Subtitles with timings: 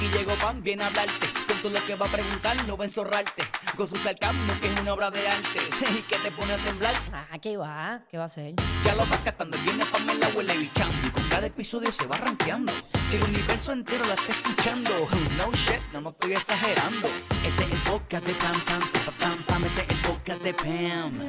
[0.00, 1.26] Aquí llegó Pan, viene a hablarte.
[1.46, 3.42] Con todo lo que va a preguntar, no va a enzorrarte.
[3.76, 5.60] Con su sarcasmo, que es una obra de arte.
[5.98, 6.94] Y que te pone a temblar.
[7.12, 8.00] Ah, ¿qué va?
[8.10, 8.54] ¿Qué va a hacer?
[8.82, 10.96] Ya lo vas captando, viene Pamela huele bichando.
[11.06, 12.72] Y con cada episodio se va rankeando.
[13.10, 14.90] Si el universo entero la está escuchando.
[15.36, 17.08] No shit, no me estoy exagerando.
[17.44, 19.64] Este es el podcast de Pam Pam, pam, pam, pam.
[19.64, 21.20] Este es el podcast de Pam.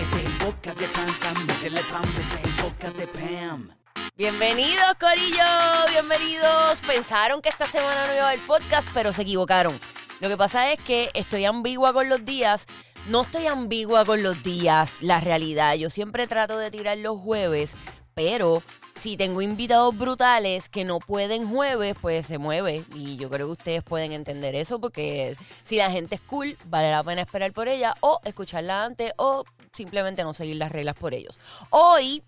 [0.00, 1.46] Este es el podcast de Pam Pam.
[1.46, 3.77] Métele Pam, este es el podcast de Pam.
[4.18, 5.44] Bienvenidos, Corillo,
[5.90, 6.80] bienvenidos.
[6.80, 9.78] Pensaron que esta semana no iba a haber podcast, pero se equivocaron.
[10.18, 12.66] Lo que pasa es que estoy ambigua con los días.
[13.06, 15.76] No estoy ambigua con los días, la realidad.
[15.76, 17.74] Yo siempre trato de tirar los jueves,
[18.14, 18.60] pero
[18.96, 22.84] si tengo invitados brutales que no pueden jueves, pues se mueve.
[22.96, 26.90] Y yo creo que ustedes pueden entender eso porque si la gente es cool, vale
[26.90, 31.14] la pena esperar por ella o escucharla antes o simplemente no seguir las reglas por
[31.14, 31.38] ellos.
[31.70, 32.24] Hoy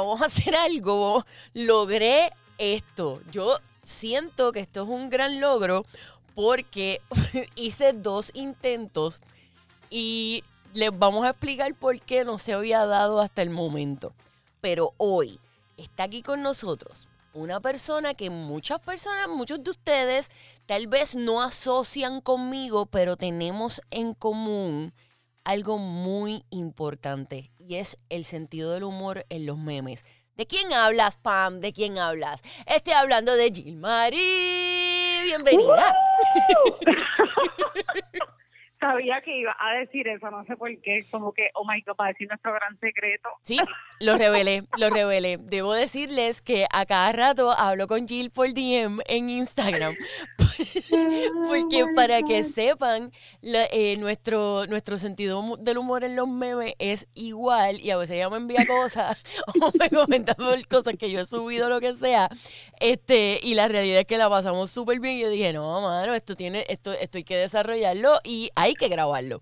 [0.00, 1.24] vamos a hacer algo.
[1.54, 3.20] Logré esto.
[3.30, 5.84] Yo siento que esto es un gran logro
[6.34, 7.00] porque
[7.56, 9.20] hice dos intentos
[9.88, 14.12] y les vamos a explicar por qué no se había dado hasta el momento.
[14.60, 15.40] Pero hoy
[15.76, 20.30] está aquí con nosotros una persona que muchas personas, muchos de ustedes
[20.64, 24.92] tal vez no asocian conmigo, pero tenemos en común
[25.46, 30.04] algo muy importante y es el sentido del humor en los memes.
[30.34, 31.60] ¿De quién hablas, Pam?
[31.60, 32.42] ¿De quién hablas?
[32.66, 35.22] Estoy hablando de Jill Marie.
[35.22, 35.94] Bienvenida.
[38.78, 41.96] Sabía que iba a decir eso, no sé por qué, como que, oh my god,
[41.96, 43.28] para decir nuestro gran secreto.
[43.42, 43.58] Sí,
[44.00, 45.38] lo revelé, lo revelé.
[45.40, 49.94] Debo decirles que a cada rato hablo con Jill por DM en Instagram.
[51.48, 53.10] Porque para que sepan,
[53.40, 58.16] la- eh, nuestro, nuestro sentido del humor en los memes es igual y a veces
[58.16, 59.24] ella me envía cosas
[59.60, 62.28] o me comenta por cosas que yo he subido, lo que sea.
[62.80, 65.16] Este, y la realidad es que la pasamos súper bien.
[65.16, 68.88] Y yo dije, no, mano, esto tiene, esto, esto hay que desarrollarlo y hay que
[68.88, 69.40] grabarlo.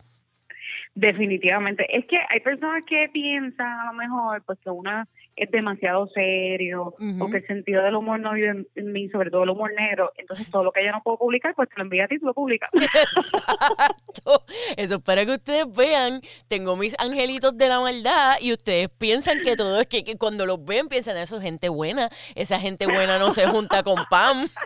[0.96, 1.84] Definitivamente.
[1.96, 6.94] Es que hay personas que piensan a lo mejor pues que una es demasiado serio
[7.00, 7.24] Ujú.
[7.24, 9.72] o que el sentido del humor no vive en- en mí, sobre todo el humor
[9.76, 10.12] negro.
[10.16, 12.18] Entonces todo lo que yo no puedo publicar, pues te lo envía a ti y
[12.20, 12.70] tú lo publicas.
[12.72, 14.44] Exacto.
[14.76, 16.20] Eso es para que ustedes vean.
[16.46, 20.46] Tengo mis angelitos de la maldad y ustedes piensan que todo es que, que cuando
[20.46, 22.08] los ven piensan eso es gente buena.
[22.36, 24.46] Esa gente buena no se junta con Pam.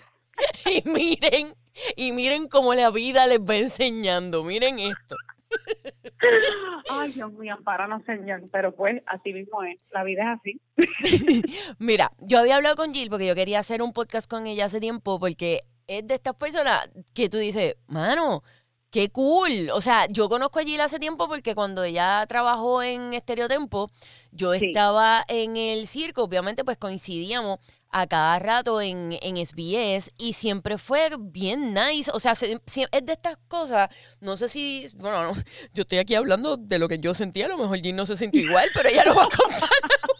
[0.66, 1.48] Y miren,
[1.96, 4.44] y miren cómo la vida les va enseñando.
[4.44, 5.16] Miren esto.
[6.90, 8.42] Ay, Dios mío, para no señor.
[8.52, 9.78] Pero pues así mismo es.
[9.92, 11.44] La vida es así.
[11.78, 14.80] Mira, yo había hablado con Jill porque yo quería hacer un podcast con ella hace
[14.80, 18.42] tiempo porque es de estas personas que tú dices, mano,
[18.90, 19.70] qué cool.
[19.72, 23.90] O sea, yo conozco a Jill hace tiempo porque cuando ella trabajó en Estereotempo,
[24.32, 24.66] yo Sí.
[24.66, 27.58] estaba en el circo, obviamente pues coincidíamos
[27.90, 32.10] a cada rato en, en SBS y siempre fue bien nice.
[32.12, 33.88] O sea, se- es de estas cosas,
[34.20, 35.42] no sé si, bueno, no,
[35.74, 38.16] yo estoy aquí hablando de lo que yo sentía, a lo mejor Jill no se
[38.16, 39.68] sintió igual, pero ella lo va a contar.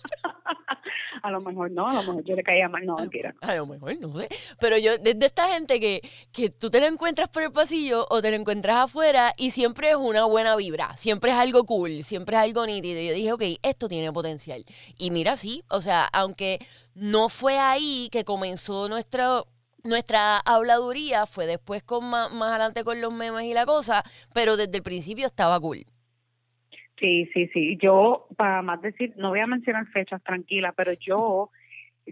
[1.23, 2.85] A lo mejor no, a lo mejor yo le caía mal.
[2.85, 3.35] No, mentira.
[3.41, 4.29] A lo mejor, no sé.
[4.59, 6.03] Pero yo, desde esta gente que,
[6.33, 9.91] que tú te la encuentras por el pasillo o te la encuentras afuera y siempre
[9.91, 13.01] es una buena vibra, siempre es algo cool, siempre es algo nítido.
[13.01, 14.65] Yo dije, ok, esto tiene potencial.
[14.97, 16.59] Y mira, sí, o sea, aunque
[16.95, 19.43] no fue ahí que comenzó nuestra,
[19.85, 24.03] nuestra habladuría, fue después con más, más adelante con los memes y la cosa,
[24.33, 25.87] pero desde el principio estaba cool.
[27.01, 27.79] Sí, sí, sí.
[27.81, 31.51] Yo, para más decir, no voy a mencionar fechas, tranquila, pero yo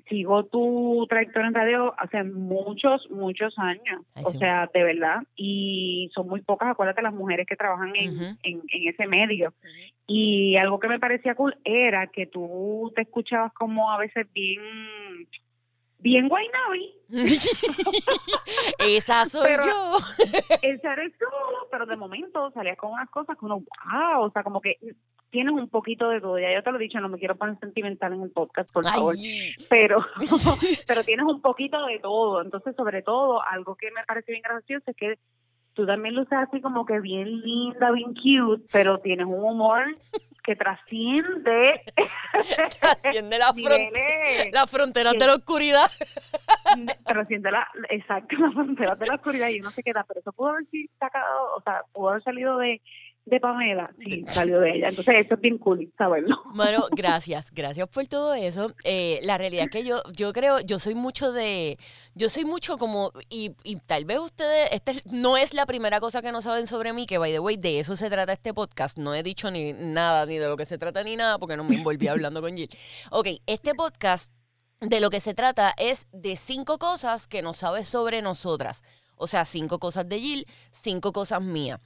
[0.09, 4.03] sigo tu trayectoria en radio hace muchos, muchos años.
[4.15, 4.39] Ay, o sí.
[4.39, 5.23] sea, de verdad.
[5.35, 9.55] Y son muy pocas, acuérdate, las mujeres que trabajan en, en, en ese medio.
[10.07, 14.61] Y algo que me parecía cool era que tú te escuchabas como a veces bien,
[16.06, 16.94] bien guaynabi.
[18.78, 19.99] Esa soy Pero- yo.
[20.62, 21.27] Ese eres tú,
[21.71, 24.77] pero de momento salías con unas cosas que uno, wow, o sea, como que
[25.31, 26.39] tienes un poquito de todo.
[26.39, 28.84] Ya yo te lo he dicho, no me quiero poner sentimental en el podcast, por
[28.84, 29.17] favor.
[29.19, 29.50] Ay.
[29.69, 29.99] Pero,
[30.87, 32.41] pero tienes un poquito de todo.
[32.41, 35.19] Entonces, sobre todo, algo que me parece bien gracioso es que
[35.76, 39.84] tú también luces así como que bien linda, bien cute, pero tienes un humor
[40.43, 41.82] que trasciende
[42.81, 44.52] Trasciende la, fron- niveles.
[44.52, 45.19] la frontera Sí.
[45.19, 45.90] de la oscuridad.
[47.05, 50.50] trasciende la, exacto, la frontera de la oscuridad y uno se queda, pero eso pudo
[50.50, 52.81] haber sido sacado, o sea, pudo haber salido de,
[53.26, 54.88] de Pamela, sí, salió de ella.
[54.88, 56.37] Entonces, eso es bien cool saberlo.
[56.55, 58.73] Mano, gracias, gracias por todo eso.
[58.84, 61.76] Eh, la realidad es que yo, yo creo, yo soy mucho de,
[62.14, 65.99] yo soy mucho como, y, y tal vez ustedes, esta es- no es la primera
[66.00, 68.55] cosa que no saben sobre mí, que by the way, de eso se trata este
[68.55, 68.96] podcast.
[68.96, 71.64] No he dicho ni nada, ni de lo que se trata ni nada, porque no
[71.64, 72.70] me envolví hablando con Jill.
[73.11, 74.31] Ok, este podcast
[74.81, 78.84] de lo que se trata es de cinco cosas que no sabes sobre nosotras.
[79.17, 81.81] O sea, cinco cosas de Jill, cinco cosas mías.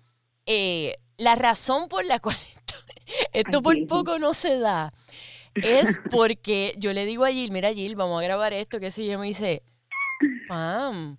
[0.52, 2.36] Eh, la razón por la cual
[3.32, 4.92] esto, por poco no se da
[5.54, 9.02] es porque yo le digo a Jill, mira Jill, vamos a grabar esto, que si
[9.02, 9.62] ella me dice,
[10.48, 11.18] Pam,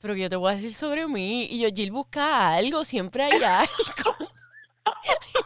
[0.00, 1.46] pero que yo te voy a decir sobre mí.
[1.50, 3.68] Y yo, Jill, busca algo, siempre hay algo.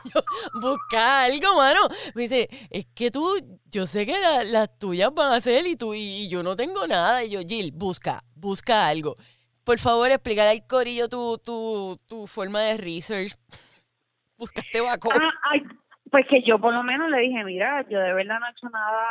[0.05, 0.20] Y yo,
[0.61, 1.81] busca algo, mano.
[2.15, 3.29] Me dice, es que tú,
[3.67, 6.56] yo sé que la- las tuyas van a ser y tú, y, y yo no
[6.56, 7.25] tengo nada.
[7.25, 9.17] Y yo, Jill, busca, busca algo.
[9.64, 13.32] Por favor, explícale al corillo tu, tu, tu forma de research.
[14.37, 15.11] Buscaste vaco.
[15.12, 15.62] Ah, ay,
[16.11, 18.69] pues que yo por lo menos le dije, mira, yo de verdad no he hecho
[18.69, 19.06] nada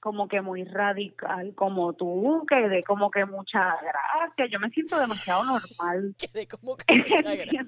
[0.00, 4.46] como que muy radical como tú, que de como que mucha gracia.
[4.50, 6.14] Yo me siento demasiado normal.
[6.18, 7.64] Quedé como que mucha gracia.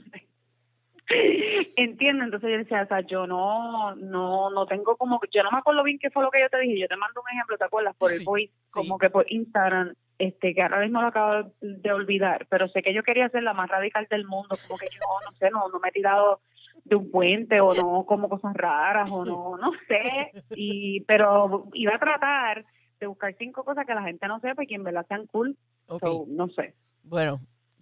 [1.76, 5.58] Entiendo, entonces yo decía, o sea, yo no, no, no tengo como, yo no me
[5.58, 7.64] acuerdo bien qué fue lo que yo te dije, yo te mando un ejemplo, ¿te
[7.64, 7.96] acuerdas?
[7.96, 11.92] Por Sí, el voice, como que por Instagram, este, que ahora mismo lo acabo de
[11.92, 15.00] olvidar, pero sé que yo quería ser la más radical del mundo, como que yo,
[15.24, 16.40] no sé, no, no me he tirado
[16.84, 21.94] de un puente o no como cosas raras o no, no sé, y, pero iba
[21.94, 22.64] a tratar
[23.00, 25.56] de buscar cinco cosas que la gente no sepa y que en verdad sean cool,
[25.86, 26.00] Ok.
[26.00, 26.74] so, no sé.
[27.02, 27.40] Bueno,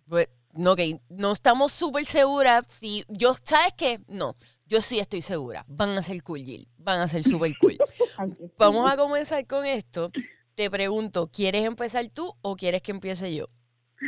[0.09, 0.81] pues, no, ok,
[1.11, 2.67] no estamos súper seguras.
[2.67, 4.01] Si yo, ¿sabes qué?
[4.09, 5.65] No, yo sí estoy segura.
[5.67, 6.69] Van a ser cool, Jill.
[6.79, 7.77] Van a ser súper cool.
[8.59, 10.11] Vamos a comenzar con esto.
[10.55, 13.47] Te pregunto, ¿quieres empezar tú o quieres que empiece yo?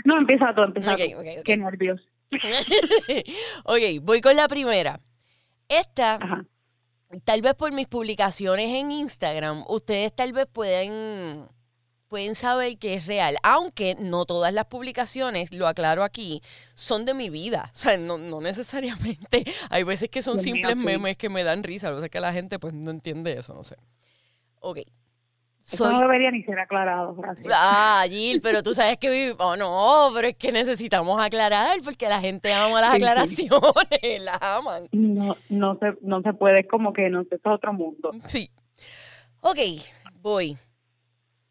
[0.04, 1.19] No, empieza tú, empieza Ok, tú.
[1.20, 1.44] ok, ok.
[1.44, 2.00] Qué nervios.
[3.64, 5.00] ok, voy con la primera.
[5.69, 6.44] Esta, Ajá.
[7.25, 11.48] tal vez por mis publicaciones en Instagram, ustedes tal vez pueden,
[12.08, 16.40] pueden saber que es real, aunque no todas las publicaciones, lo aclaro aquí,
[16.75, 17.70] son de mi vida.
[17.75, 19.44] O sea, no, no necesariamente.
[19.70, 20.84] Hay veces que son Dios mío, simples sí.
[20.84, 23.64] memes que me dan risa, a veces que la gente pues no entiende eso, no
[23.64, 23.76] sé.
[24.60, 24.81] Ok.
[25.68, 27.46] Eso no debería ni ser aclarado, gracias.
[27.52, 29.36] Ah, Jill, pero tú sabes que vivimos.
[29.40, 33.04] Oh, no, pero es que necesitamos aclarar porque la gente ama las Sí, sí.
[33.04, 34.88] aclaraciones, las aman.
[34.92, 38.12] No, no se, no se puede, es como que no sé, es otro mundo.
[38.26, 38.48] Sí.
[39.40, 39.58] Ok,
[40.20, 40.56] voy.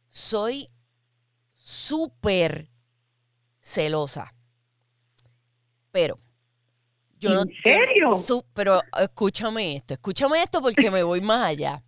[0.10, 0.70] Soy
[1.56, 2.68] súper
[3.60, 4.34] celosa.
[5.92, 6.18] Pero.
[7.20, 8.14] Yo no, ¿En serio?
[8.14, 11.82] Su- pero escúchame esto, escúchame esto porque me voy más allá.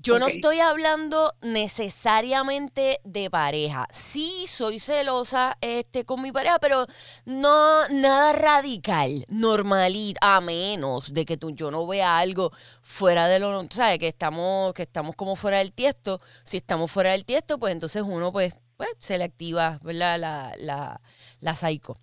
[0.00, 3.88] Yo no estoy hablando necesariamente de pareja.
[3.92, 6.86] Sí, soy celosa este, con mi pareja, pero
[7.24, 13.40] no nada radical, normalita, a menos de que tú, yo no vea algo fuera de
[13.40, 13.98] lo, ¿sabes?
[13.98, 16.20] Que estamos, que estamos como fuera del tiesto.
[16.44, 20.18] Si estamos fuera del tiesto, pues entonces uno pues, pues se le activa, ¿verdad?
[20.18, 21.00] La, la,
[21.40, 21.96] la psycho.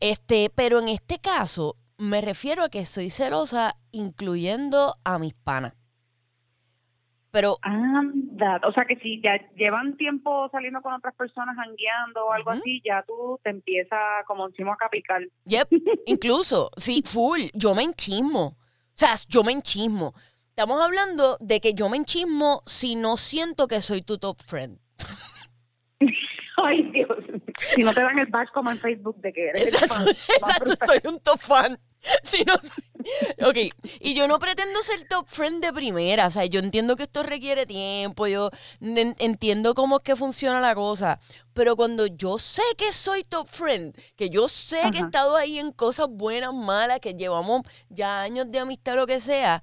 [0.00, 5.74] Este, pero en este caso me refiero a que soy celosa incluyendo a mis panas.
[7.32, 12.32] Pero Anda, o sea que si ya llevan tiempo saliendo con otras personas, jangueando o
[12.32, 15.22] algo así, ya tú te empiezas, como acá, a picar.
[15.46, 15.68] Yep,
[16.06, 18.48] incluso, sí, full, yo me enchismo.
[18.48, 20.12] O sea, yo me enchismo.
[20.50, 24.78] Estamos hablando de que yo me enchismo si no siento que soy tu top friend.
[26.62, 27.16] Ay, Dios.
[27.56, 30.72] Si no te dan el badge como en Facebook de que eres el fan exacto,
[30.84, 31.78] soy un top fan.
[32.24, 32.54] Si no
[33.48, 33.56] ok,
[34.00, 37.22] y yo no pretendo ser top friend de primera, o sea, yo entiendo que esto
[37.24, 38.50] requiere tiempo, yo
[38.80, 41.18] en- entiendo cómo es que funciona la cosa,
[41.52, 45.58] pero cuando yo sé que soy top friend, que yo sé que he estado ahí
[45.58, 49.62] en cosas buenas, malas, que llevamos ya años de amistad, lo que sea,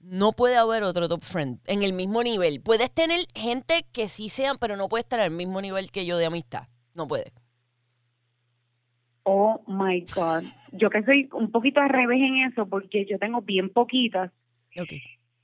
[0.00, 2.60] no puede haber otro top friend en el mismo nivel.
[2.60, 6.16] Puedes tener gente que sí sean, pero no puede estar al mismo nivel que yo
[6.16, 6.64] de amistad.
[6.94, 7.32] No puede.
[9.24, 10.44] Oh my God.
[10.72, 14.32] Yo que soy un poquito al revés en eso, porque yo tengo bien poquitas.
[14.80, 14.92] Ok.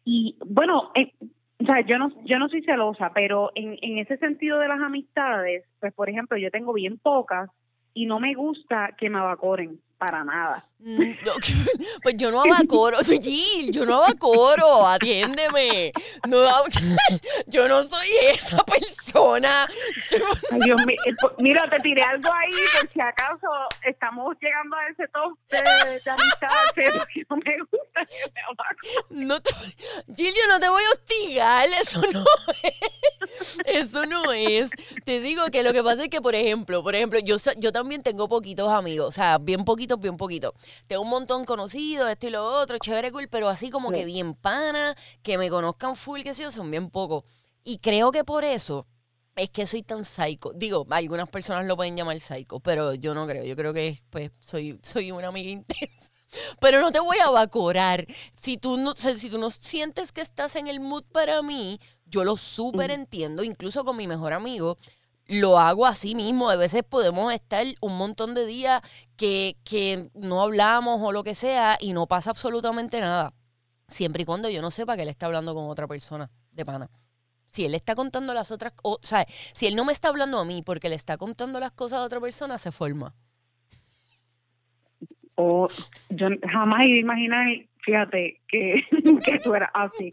[0.05, 1.13] Y bueno, eh,
[1.61, 4.81] o sea, yo no, yo no soy celosa, pero en, en ese sentido de las
[4.81, 7.51] amistades, pues por ejemplo, yo tengo bien pocas
[7.93, 10.65] y no me gusta que me abacoren para nada.
[10.79, 11.33] Mm, no,
[12.03, 15.91] Pues yo no abacoro, Gil, yo no abacoro, atiéndeme.
[16.29, 16.39] No,
[17.47, 19.67] yo no soy esa persona.
[20.11, 20.19] Yo-
[20.53, 20.97] Ay, Dios mío.
[21.07, 23.47] Eh, po- Mira, te tiré algo ahí por si acaso
[23.85, 25.63] estamos llegando a ese top de,
[26.05, 26.97] de amistad, pero
[27.31, 29.29] no me gusta que me abacoren.
[29.29, 29.51] no te,
[30.15, 32.25] Gil, yo no te voy a hostigar, eso no
[32.63, 33.59] es.
[33.65, 34.71] Eso no es.
[35.05, 38.03] Te digo que lo que pasa es que, por ejemplo, por ejemplo, yo, yo también
[38.03, 40.53] tengo poquitos amigos, o sea, bien poquitos, bien poquitos.
[40.87, 44.35] Tengo un montón conocidos, esto y lo otro, chévere, cool, pero así como que bien
[44.35, 47.25] pana, que me conozcan full, que sé yo, son bien pocos.
[47.65, 48.87] Y creo que por eso
[49.37, 50.53] es que soy tan psycho.
[50.55, 53.45] Digo, algunas personas lo pueden llamar psycho, pero yo no creo.
[53.45, 56.11] Yo creo que pues soy, soy una amiga intensa.
[56.61, 58.07] Pero no te voy a evacorar.
[58.35, 62.25] Si tú no, si tú no sientes que estás en el mood para mí, yo
[62.25, 64.79] lo súper entiendo, incluso con mi mejor amigo,
[65.29, 66.51] lo hago así mismo.
[66.51, 68.81] A veces podemos estar un montón de días
[69.17, 73.33] que, que no hablamos o lo que sea y no pasa absolutamente nada.
[73.89, 76.91] Siempre y cuando yo no sepa que él está hablando con otra persona de pana.
[77.47, 80.39] Si él está contando las otras, o, o sea, si él no me está hablando
[80.39, 83.15] a mí porque le está contando las cosas a otra persona, se forma.
[85.37, 85.69] O
[86.09, 87.47] yo jamás iba a imaginar,
[87.79, 88.83] fíjate, que,
[89.25, 90.11] que tú eras así.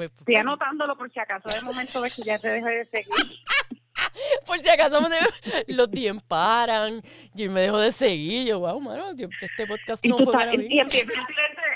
[0.00, 3.14] Estoy anotándolo por si acaso de momento ves que ya te dejé de seguir.
[4.46, 7.02] Por si acaso me- los DM paran
[7.34, 8.46] y me dejó de seguir.
[8.46, 10.66] Yo, wow, mano, este podcast no fue para mí.
[10.68, 11.12] y empieza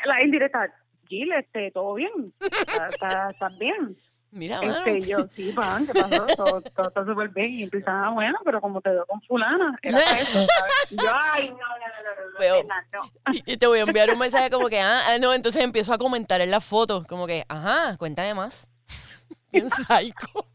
[0.07, 0.73] la indirecta.
[1.09, 2.33] Gil, este, ¿todo bien?
[2.41, 3.97] ¿Estás- ¿Estás estás bien?
[4.33, 4.85] Mira, mano.
[4.85, 6.27] Este, yo, sí, pan, ¿qué pasó?
[6.37, 7.51] Todo, todo está súper bien.
[7.51, 10.47] Y empiezan, ah, bueno, pero como te veo con fulana, era eso,
[10.91, 12.63] yo, ay, no, no, no, no, no, Veo.
[12.63, 13.33] nena, no.
[13.33, 15.93] Y y te voy a enviar un mensaje como que, ah, ah, no, entonces empiezo
[15.93, 18.69] a comentar en las fotos, como que, ajá, cuéntame más.
[19.53, 20.49] Bien psycho.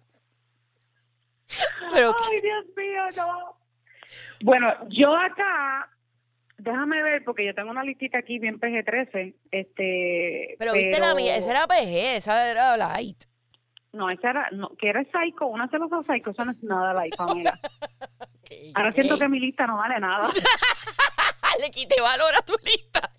[1.93, 3.57] Pero, Ay, Dios mío, no.
[4.43, 5.89] Bueno, yo acá,
[6.57, 9.35] déjame ver, porque yo tengo una listita aquí bien PG-13.
[9.51, 13.23] Este, pero viste la mía, esa era PG, esa era light.
[13.93, 17.03] No, esa era, no, que era Psycho, una celosa Psycho, eso no es nada la
[17.17, 17.59] Pamela.
[18.19, 20.29] Ok, Ahora siento que mi lista no vale nada.
[21.59, 23.11] Le quité valor a tu lista.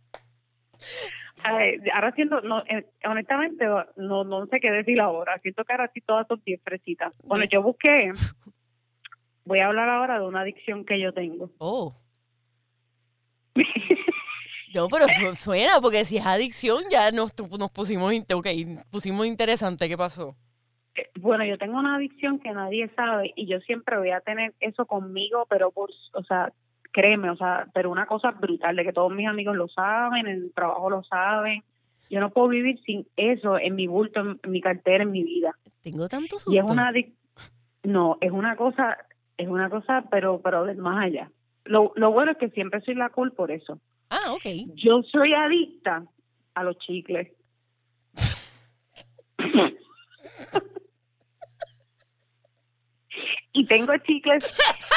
[1.44, 3.64] Ay, ahora siento, no, eh, honestamente,
[3.96, 5.38] no, no sé qué decir ahora.
[5.40, 7.12] Siento que ahora sí todas son bien fresitas.
[7.24, 8.12] Bueno, yo busqué,
[9.44, 11.50] voy a hablar ahora de una adicción que yo tengo.
[11.58, 11.94] Oh.
[14.74, 18.46] No, pero su- suena, porque si es adicción, ya nos, nos pusimos, in- ok,
[18.90, 19.86] pusimos interesante.
[19.86, 20.34] ¿Qué pasó?
[20.94, 24.54] Eh, Bueno, yo tengo una adicción que nadie sabe y yo siempre voy a tener
[24.60, 26.50] eso conmigo, pero por, o sea,
[26.92, 30.42] créeme, o sea, pero una cosa brutal de que todos mis amigos lo saben, en
[30.42, 31.62] el trabajo lo saben.
[32.10, 35.24] Yo no puedo vivir sin eso en mi bulto, en, en mi cartera, en mi
[35.24, 35.56] vida.
[35.82, 36.52] Tengo tanto susto.
[36.52, 36.92] Y es una
[37.84, 38.98] no, es una cosa,
[39.36, 41.30] es una cosa, pero pero más allá.
[41.64, 43.80] Lo, lo bueno es que siempre soy la cool por eso.
[44.10, 44.44] Ah, ok.
[44.74, 46.04] Yo soy adicta
[46.54, 47.32] a los chicles.
[53.52, 54.44] Y tengo chicles,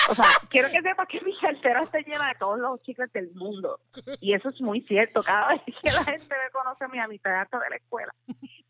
[0.10, 3.32] o sea, quiero que sepas que mi cartera está llena de todos los chicles del
[3.34, 3.80] mundo.
[4.22, 5.22] Y eso es muy cierto.
[5.22, 8.14] Cada vez que la gente me conoce a mi amistad hasta de la escuela,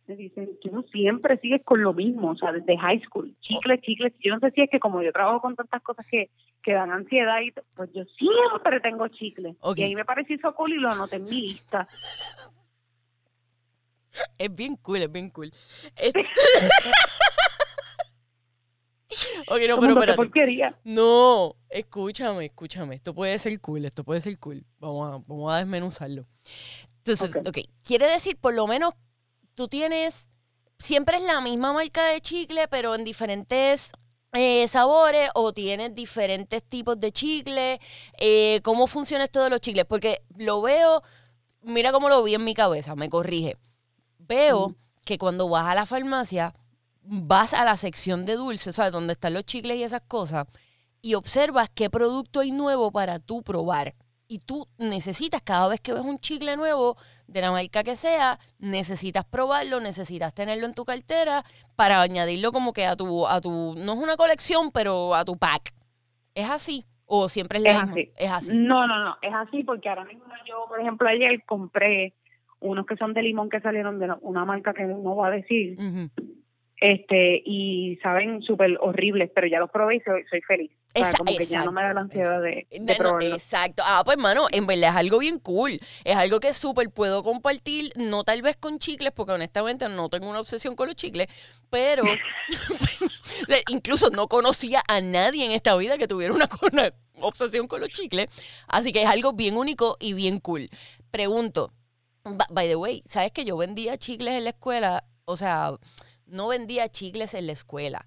[0.08, 4.14] me dicen, tú siempre sigues con lo mismo, o sea, desde high school, chicles, chicles.
[4.20, 6.30] Yo no sé si es que como yo trabajo con tantas cosas que,
[6.64, 9.56] que dan ansiedad, y pues yo siempre tengo chicles.
[9.60, 9.78] Ok.
[9.80, 11.88] Y ahí me pareció eso cool y lo anoté en mi lista.
[14.38, 15.52] Es bien cool, es bien cool.
[15.96, 16.26] Este-
[19.48, 20.16] ok, no, pero espérate.
[20.16, 20.78] porquería.
[20.84, 22.96] No, escúchame, escúchame.
[22.96, 24.66] Esto puede ser cool, esto puede ser cool.
[24.80, 26.26] Vamos a, vamos a desmenuzarlo.
[27.04, 27.60] Entonces, Ok.
[27.84, 28.94] quiere decir, por lo menos,
[29.54, 30.28] tú tienes,
[30.80, 33.92] siempre es la misma marca de chicle, pero en diferentes
[34.34, 37.80] eh, sabores o tienes diferentes tipos de chicle.
[38.18, 39.86] Eh, ¿Cómo funciona esto de los chicles?
[39.86, 41.04] Porque lo veo,
[41.62, 43.56] mira cómo lo vi en mi cabeza, me corrige.
[44.18, 46.56] Veo que cuando vas a la farmacia,
[47.08, 50.46] vas a la sección de dulces, sea, donde están los chicles y esas cosas,
[51.02, 53.94] y observas qué producto hay nuevo para tú probar.
[54.28, 56.98] Y tú necesitas, cada vez que ves un chicle nuevo,
[57.28, 61.44] de la marca que sea, necesitas probarlo, necesitas tenerlo en tu cartera
[61.76, 65.38] para añadirlo como que a tu, a tu, no es una colección, pero a tu
[65.38, 65.74] pack.
[66.34, 66.86] ¿Es así?
[67.06, 67.92] ¿O siempre es la Es misma?
[67.92, 68.12] así.
[68.18, 68.52] Es así.
[68.56, 72.16] No, no, no, es así porque ahora mismo yo, por ejemplo, ayer compré
[72.62, 75.78] unos que son de limón que salieron de una marca que no voy a decir.
[76.82, 80.72] Este y saben súper horribles, pero ya los probé y soy, soy feliz.
[80.94, 83.36] O sea, como que ya no me da la ansiedad de, de No, no, probarlo.
[83.36, 83.84] exacto.
[83.86, 85.80] Ah, pues, mano, en verdad es algo bien cool.
[86.06, 90.30] Es algo que súper puedo compartir, no tal vez con chicles, porque honestamente no tengo
[90.30, 91.28] una obsesión con los chicles,
[91.70, 92.04] pero
[93.44, 97.68] o sea, incluso no conocía a nadie en esta vida que tuviera una, una obsesión
[97.68, 98.28] con los chicles.
[98.68, 100.70] Así que es algo bien único y bien cool.
[101.12, 101.74] Pregunto,
[102.52, 105.04] by the way, ¿sabes que yo vendía chicles en la escuela?
[105.26, 105.72] O sea,
[106.26, 108.06] no vendía chicles en la escuela.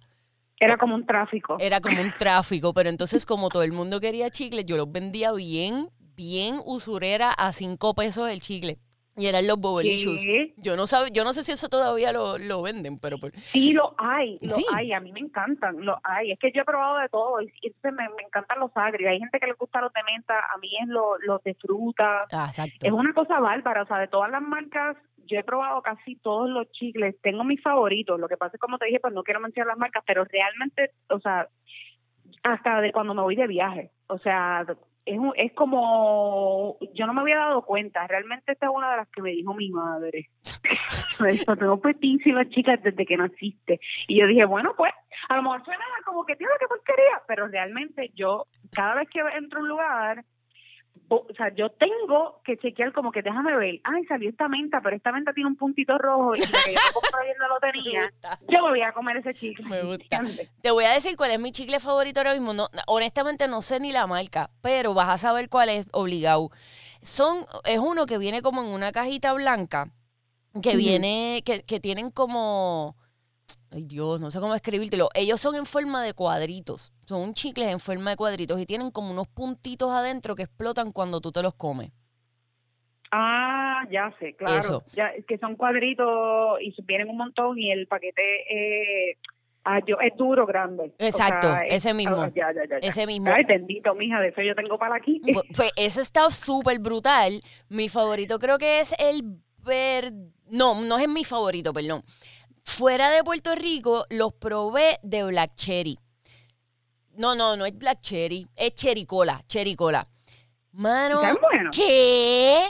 [0.61, 1.57] Era como un tráfico.
[1.61, 5.33] Era como un tráfico, pero entonces como todo el mundo quería chicles, yo los vendía
[5.33, 8.79] bien, bien usurera a cinco pesos el chicle.
[9.17, 10.23] Y eran los bobolichus.
[10.59, 13.73] Yo no sabe, yo no sé si eso todavía lo, lo venden, pero por- Sí,
[13.73, 14.65] lo hay, lo Sí.
[14.73, 16.31] hay, a mí me encantan, lo hay.
[16.31, 17.51] Es que yo he probado de todo y,
[17.83, 19.11] me, me encantan los agrios.
[19.11, 22.27] Hay gente que le gusta los de menta, a mí es lo- los de fruta.
[22.31, 22.87] ah, exacto.
[22.87, 24.97] Es una cosa bárbara, o sea, de todas las marcas,
[25.29, 27.15] yo he probado casi todos los chicles.
[27.23, 28.19] Tengo mis favoritos.
[28.19, 30.93] Lo que pasa es, como te dije, pues no quiero mencionar las marcas, pero realmente,
[31.09, 31.49] o sea,
[32.43, 33.91] hasta de cuando me voy de viaje.
[34.09, 34.65] O sea,
[35.05, 38.97] es, un- es como, yo no me había dado cuenta, realmente esta es una de
[38.99, 40.31] las que me dijo mi madre.
[41.21, 43.81] me tengo petísimas chicas desde que naciste.
[44.07, 44.93] Y yo dije, bueno, pues,
[45.29, 49.21] a lo mejor suena como que tiene que porquería, pero realmente yo, cada vez que
[49.37, 50.25] entro a un lugar,
[51.09, 54.97] o sea, yo tengo que chequear como que déjame ver, ay, salió esta menta, pero
[54.97, 58.13] esta menta tiene un puntito rojo y la que yo no lo tenía.
[58.49, 59.67] Yo me voy a comer ese chicle.
[59.67, 60.23] Me gusta.
[60.63, 62.55] Te voy a decir cuál es mi chicle favorito ahora mismo.
[62.55, 66.51] No, honestamente no sé ni la marca, pero vas a saber cuál es obligado.
[67.03, 69.91] Son, es uno que viene como en una cajita blanca,
[70.63, 72.97] que viene, que, que tienen como,
[73.71, 75.09] ay Dios, no sé cómo escribírtelo.
[75.15, 76.93] Ellos son en forma de cuadritos.
[77.07, 81.21] Son chicles en forma de cuadritos y tienen como unos puntitos adentro que explotan cuando
[81.21, 81.91] tú te los comes.
[83.11, 84.59] Ah, ya sé, claro.
[84.59, 84.85] Eso.
[84.93, 89.17] Ya, que son cuadritos y vienen un montón y el paquete eh,
[89.65, 90.93] ah, yo, es duro, grande.
[91.01, 92.17] O Exacto, sea, ese mismo.
[92.21, 92.77] ah, ya, ya.
[92.83, 93.31] Ese mismo.
[93.35, 95.23] Ay, bendito, mija, de eso yo tengo para aquí.
[95.23, 97.41] Pu- Pues ese está súper brutal.
[97.71, 99.23] Mi favorito creo que es el
[99.65, 100.13] ver...
[100.51, 102.03] No, no es mi favorito, perdón.
[102.69, 105.99] Fuera de Puerto Rico los probé de Black Cherry.
[107.17, 108.47] No, no, no es Black Cherry.
[108.55, 110.07] Es Cherry Cola, Cherry Cola.
[110.73, 111.23] Mano.
[111.73, 112.69] ¿qué?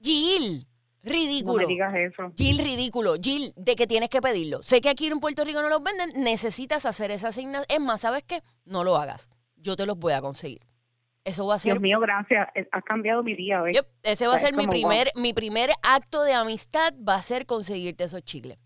[0.00, 0.66] Jill,
[1.02, 1.58] No ridículo.
[1.58, 2.32] me digas eso.
[2.34, 3.16] Jill, ridículo.
[3.20, 4.62] Jill, de que tienes que pedirlo.
[4.62, 7.66] Sé que aquí en Puerto Rico no los venden, necesitas hacer esa asignación.
[7.68, 8.40] Es más, ¿sabes qué?
[8.64, 9.28] No lo hagas.
[9.56, 10.60] Yo te los voy a conseguir.
[11.24, 12.48] Eso va a ser Dios mío, gracias.
[12.54, 13.74] Eh, Has cambiado mi día, ¿ves?
[13.76, 17.16] Yep, ese va a O sea, ser mi primer, mi primer acto de amistad, va
[17.16, 18.56] a ser conseguirte esos chicles.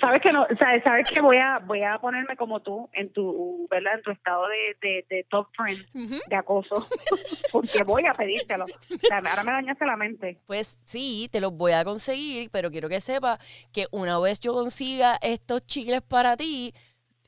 [0.00, 3.66] Sabes que no, sabes, sabes que voy a voy a ponerme como tú en tu,
[3.70, 3.94] ¿verdad?
[3.94, 5.84] En tu estado de, de, de top friend
[6.28, 6.86] de acoso,
[7.52, 8.64] porque voy a pedírtelo.
[8.64, 10.38] O sea, ahora me dañaste la mente.
[10.46, 13.38] Pues sí, te los voy a conseguir, pero quiero que sepas
[13.72, 16.72] que una vez yo consiga estos chicles para ti,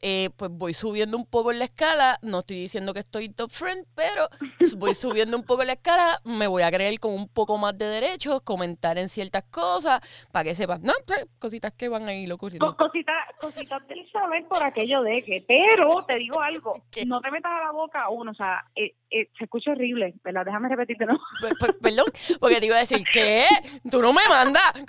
[0.02, 2.19] eh, pues voy subiendo un poco en la escala.
[2.23, 4.28] No estoy diciendo que estoy top friend, pero
[4.76, 6.21] voy subiendo un poco en la escala.
[6.25, 10.00] Me voy a creer con un poco más de derechos, comentar en ciertas cosas,
[10.33, 12.76] para que sepas, no, pues, cositas que van a ir Co- ocurriendo.
[12.76, 17.04] Cositas, cositas del saber por aquello de que, pero te digo algo, ¿Qué?
[17.04, 20.45] no te metas a la boca uno, o sea, eh, eh, se escucha horrible, ¿verdad?
[20.47, 21.19] Déjame repetirte, ¿no?
[21.41, 22.06] Pe- pe- Perdón,
[22.39, 23.45] porque te iba a decir, ¿qué?
[23.91, 24.73] Tú no me mandas.
[24.75, 24.84] Ay,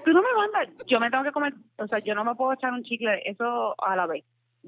[0.04, 2.52] tú no me mandas, yo me tengo que comer, o sea, yo no me puedo
[2.52, 4.24] echar un chicle, eso a la vez.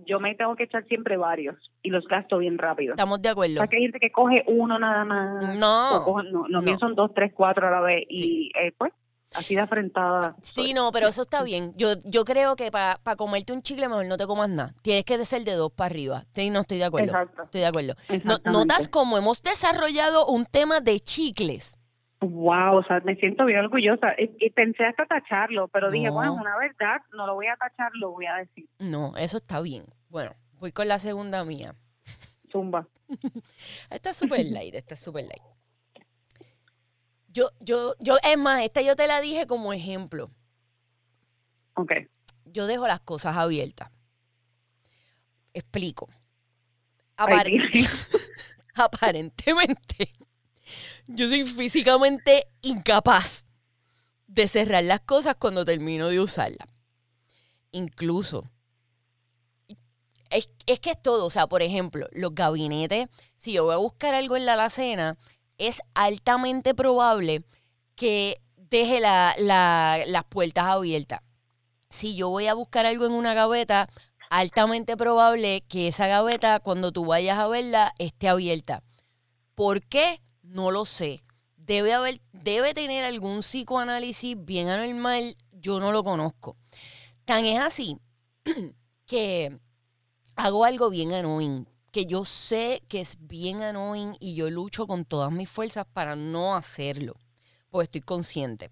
[0.06, 2.92] Yo me tengo que echar siempre varios y los gasto bien rápido.
[2.94, 3.56] Estamos de O acuerdo.
[3.56, 5.44] sea, que hay gente que coge uno nada más.
[5.44, 6.04] o No.
[6.04, 6.62] cogen- no, los no.
[6.62, 8.92] míos son dos, tres, cuatro a la vez y eh, pues
[9.34, 10.36] así de afrentada.
[10.42, 11.72] Sí, no, pero eso está bien.
[11.76, 14.72] Yo, yo creo que para comerte un chicle mejor no te comas nada.
[14.82, 16.22] Tienes que ser de dos para arriba.
[16.32, 17.08] Sí, no estoy de acuerdo.
[17.08, 17.42] Exacto.
[17.42, 17.94] Estoy de acuerdo.
[18.24, 18.38] No-.
[18.52, 21.77] ¿Notas cómo hemos desarrollado un tema de chicles?
[22.20, 24.12] Wow, o sea, me siento bien orgullosa.
[24.18, 26.14] Y, y pensé hasta tacharlo, pero dije, No.
[26.14, 28.68] bueno, es una verdad, no lo voy a tachar, lo voy a decir.
[28.80, 29.84] No, eso está bien.
[30.08, 31.74] Bueno, voy con la segunda mía.
[32.50, 32.88] Zumba.
[33.90, 35.42] Esta es súper light, esta es súper light.
[37.28, 40.30] Yo, yo, yo, es más, esta yo te la dije como ejemplo.
[41.74, 41.92] Ok.
[42.46, 43.90] Yo dejo las cosas abiertas.
[45.52, 46.08] Explico.
[47.16, 47.58] Ay,
[48.74, 50.10] aparentemente,
[51.06, 53.46] yo soy físicamente incapaz
[54.26, 56.68] de cerrar las cosas cuando termino de usarlas.
[57.72, 58.44] Incluso,
[60.30, 63.78] es, es que es todo, o sea, por ejemplo, los gabinetes, si yo voy a
[63.78, 65.16] buscar algo en la alacena,
[65.56, 67.42] es altamente probable
[67.96, 71.20] que deje la- la- las puertas abiertas.
[71.90, 73.88] Si yo voy a buscar algo en una gaveta,
[74.30, 78.82] altamente probable que esa gaveta, cuando tú vayas a verla, esté abierta.
[79.54, 80.20] ¿Por qué?
[80.48, 81.22] No lo sé.
[81.56, 86.56] Debe haber, debe tener algún psicoanálisis bien anormal, yo no lo conozco.
[87.26, 87.98] Tan es así
[89.06, 89.58] que
[90.36, 95.04] hago algo bien annoying, que yo sé que es bien annoying y yo lucho con
[95.04, 97.14] todas mis fuerzas para no hacerlo,
[97.68, 98.70] porque estoy consciente.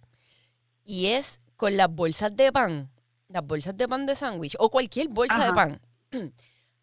[0.83, 2.91] Y es con las bolsas de pan,
[3.29, 5.81] las bolsas de pan de sándwich o cualquier bolsa de pan.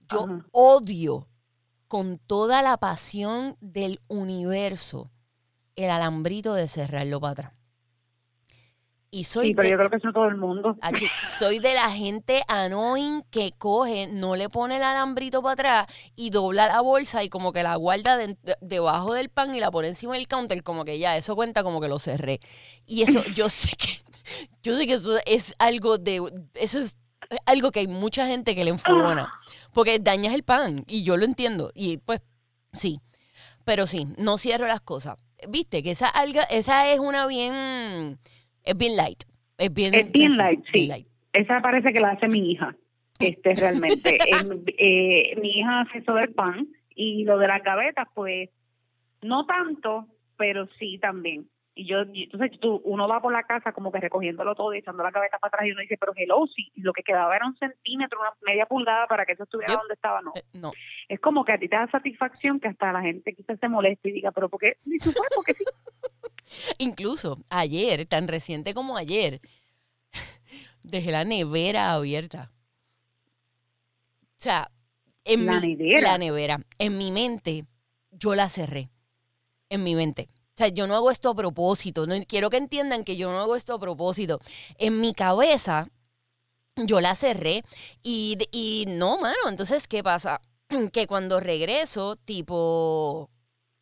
[0.08, 0.46] Yo Ajá.
[0.52, 1.28] odio
[1.94, 5.12] con toda la pasión del universo
[5.76, 7.54] el alambrito de cerrarlo para atrás.
[9.12, 10.76] Y soy Sí, pero de- yo creo que eso todo el mundo.
[11.24, 16.32] Soy de la gente annoying que coge, no le pone el alambrito para atrás y
[16.32, 19.70] dobla la bolsa y como que la guarda de- de- debajo del pan y la
[19.70, 22.40] pone encima del counter, como que ya, eso cuenta como que lo cerré.
[22.88, 24.02] Y eso, yo sé que,
[24.64, 26.20] yo sé que eso es algo de,
[26.56, 26.98] eso es
[27.46, 29.32] algo que hay mucha gente que le enfogona,
[29.74, 32.22] porque dañas el pan y yo lo entiendo y pues
[32.74, 33.00] sí,
[33.66, 35.18] pero sí, no cierro las cosas.
[35.50, 38.18] Viste que esa alga, esa es una bien,
[38.64, 39.24] es bien light.
[39.58, 40.88] Es bien, Es bien light, sí.
[40.88, 41.08] light.
[41.34, 42.76] Esa parece que la hace mi hija.
[43.20, 44.20] este realmente.
[44.78, 48.50] Eh, mi hija hace eso del pan y lo de las gavetas, pues
[49.22, 51.48] no tanto, pero sí también.
[51.76, 54.78] Y yo, y entonces tú, uno va por la casa como que recogiéndolo todo y
[54.78, 57.58] echando la cabeza para atrás y uno dice, pero hello, lo que quedaba era un
[57.58, 59.80] centímetro, una media pulgada para que eso estuviera Yep.
[59.80, 60.34] donde estaba, no.
[60.36, 60.72] Eh, no.
[61.10, 64.10] Es como que a ti te da satisfacción que hasta la gente quizás se moleste
[64.10, 64.78] y diga, pero ¿por qué?
[64.86, 65.64] Ni su cuerpo, que sí.
[66.78, 69.42] Incluso ayer, tan reciente como ayer,
[70.84, 72.52] dejé la nevera abierta.
[74.22, 74.70] O sea,
[75.26, 76.02] en La mi, nevera.
[76.12, 76.60] la nevera.
[76.78, 77.64] En mi mente,
[78.12, 78.90] yo la cerré.
[79.70, 80.28] En mi mente.
[80.56, 82.06] O sea, yo no hago esto a propósito.
[82.06, 84.40] No, quiero que entiendan que yo no hago esto a propósito.
[84.78, 85.90] En mi cabeza,
[86.76, 87.64] yo la cerré
[88.04, 89.50] y, y no, mano.
[89.50, 90.42] Entonces, ¿qué pasa?
[90.94, 93.30] Que cuando regreso, tipo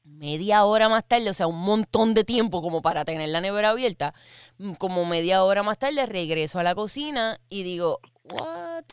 [0.03, 3.69] media hora más tarde, o sea, un montón de tiempo como para tener la nevera
[3.69, 4.13] abierta,
[4.57, 8.85] mm, como media hora más tarde regreso a la cocina y digo, what?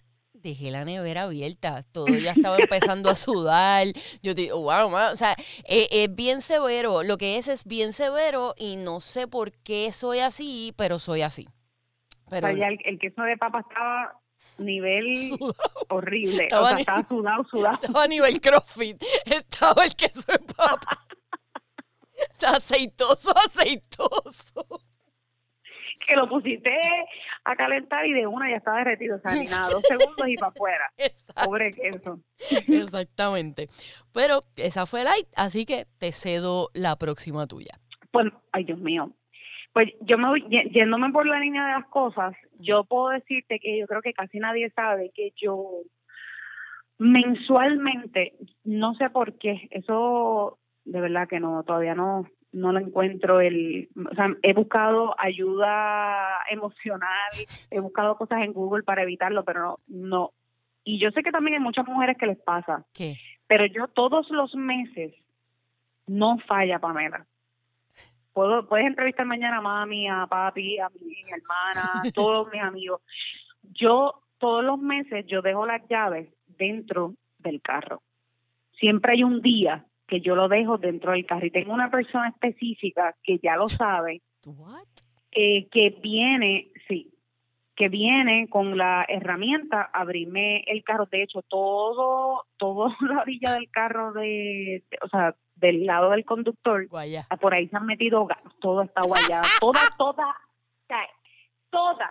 [0.42, 3.86] Dejé la nevera abierta, todo ya estaba empezando a sudar.
[4.22, 7.02] Yo digo, wow, ma", o sea, es bien severo.
[7.02, 11.22] Lo que es es bien severo y no sé por qué soy así, pero soy
[11.22, 11.48] así.
[12.26, 14.20] O sea, ya el, el queso de papa estaba
[14.58, 15.38] nivel
[15.88, 16.44] horrible.
[16.44, 17.74] Estaba o sea, estaba sudado, sudado.
[17.74, 21.06] estaba a nivel crossfit, estaba el queso de papa.
[22.32, 24.82] Está aceitoso, aceitoso.
[26.08, 26.72] Que lo pusiste
[27.44, 29.16] a calentar y de una ya estaba derretido.
[29.16, 30.90] O sea, ni nada, dos segundos y para afuera.
[30.96, 31.44] Exacto.
[31.44, 32.20] Pobre queso.
[32.66, 33.68] Exactamente.
[34.14, 37.78] Pero esa fue light, así que te cedo la próxima tuya.
[38.10, 39.12] Pues, ay, Dios mío.
[39.72, 43.78] Pues yo me voy, yéndome por la línea de las cosas, yo puedo decirte que
[43.78, 45.82] yo creo que casi nadie sabe que yo
[46.98, 53.40] mensualmente, no sé por qué, eso de verdad que no, todavía no, no lo encuentro
[53.40, 57.30] el, o sea, he buscado ayuda emocional,
[57.70, 60.32] he buscado cosas en Google para evitarlo, pero no, no.
[60.84, 63.16] Y yo sé que también hay muchas mujeres que les pasa, ¿Qué?
[63.46, 65.14] pero yo todos los meses
[66.06, 67.26] no falla Pamela.
[68.32, 73.02] Puedo, puedes entrevistar mañana a mami, a papi, a mi hermana, a todos mis amigos.
[73.74, 78.02] Yo todos los meses yo dejo las llaves dentro del carro.
[78.78, 82.28] Siempre hay un día que yo lo dejo dentro del carro y tengo una persona
[82.30, 84.22] específica que ya lo sabe,
[85.30, 87.12] eh, que viene, sí,
[87.76, 91.06] que viene con la herramienta a abrirme el carro.
[91.06, 96.24] De hecho, todo, todo la orilla del carro de, de- o sea, del lado del
[96.24, 97.26] conductor, Guaya.
[97.30, 100.34] ah, por ahí se han metido gatos, todo está guayado, toda, toda,
[100.88, 101.06] sea,
[101.70, 102.10] toda,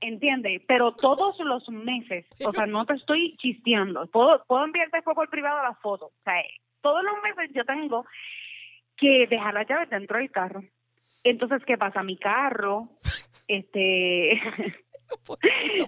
[0.00, 0.62] ¿entiendes?
[0.66, 5.62] Pero todos los meses, o sea, no te estoy chisteando, puedo, puedo enviarte por privado
[5.62, 6.42] las fotos, o sea,
[6.82, 8.04] todos los meses yo tengo
[8.96, 10.62] que dejar las llaves dentro del carro.
[11.24, 12.02] Entonces, ¿qué pasa?
[12.02, 12.88] Mi carro,
[13.48, 14.40] este,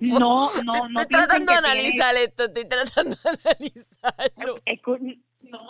[0.01, 1.01] no, no, no.
[1.01, 4.61] Estoy tratando de analizar esto, estoy tratando de analizarlo.
[5.41, 5.69] No,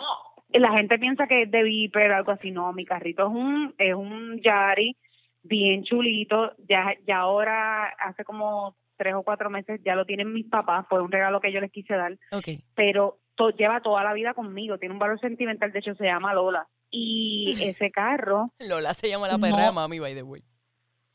[0.49, 2.51] la gente piensa que es de Viper o algo así.
[2.51, 4.95] No, mi carrito es un es un Yari
[5.43, 6.53] bien chulito.
[6.67, 10.85] Ya ya ahora hace como tres o cuatro meses ya lo tienen mis papás.
[10.89, 12.49] Fue un regalo que yo les quise dar, Ok.
[12.75, 14.77] pero to- lleva toda la vida conmigo.
[14.77, 15.71] Tiene un valor sentimental.
[15.71, 16.67] De hecho, se llama Lola.
[16.91, 19.73] Y ese carro, Lola se llama la perra de No.
[19.73, 20.41] mami, by the way.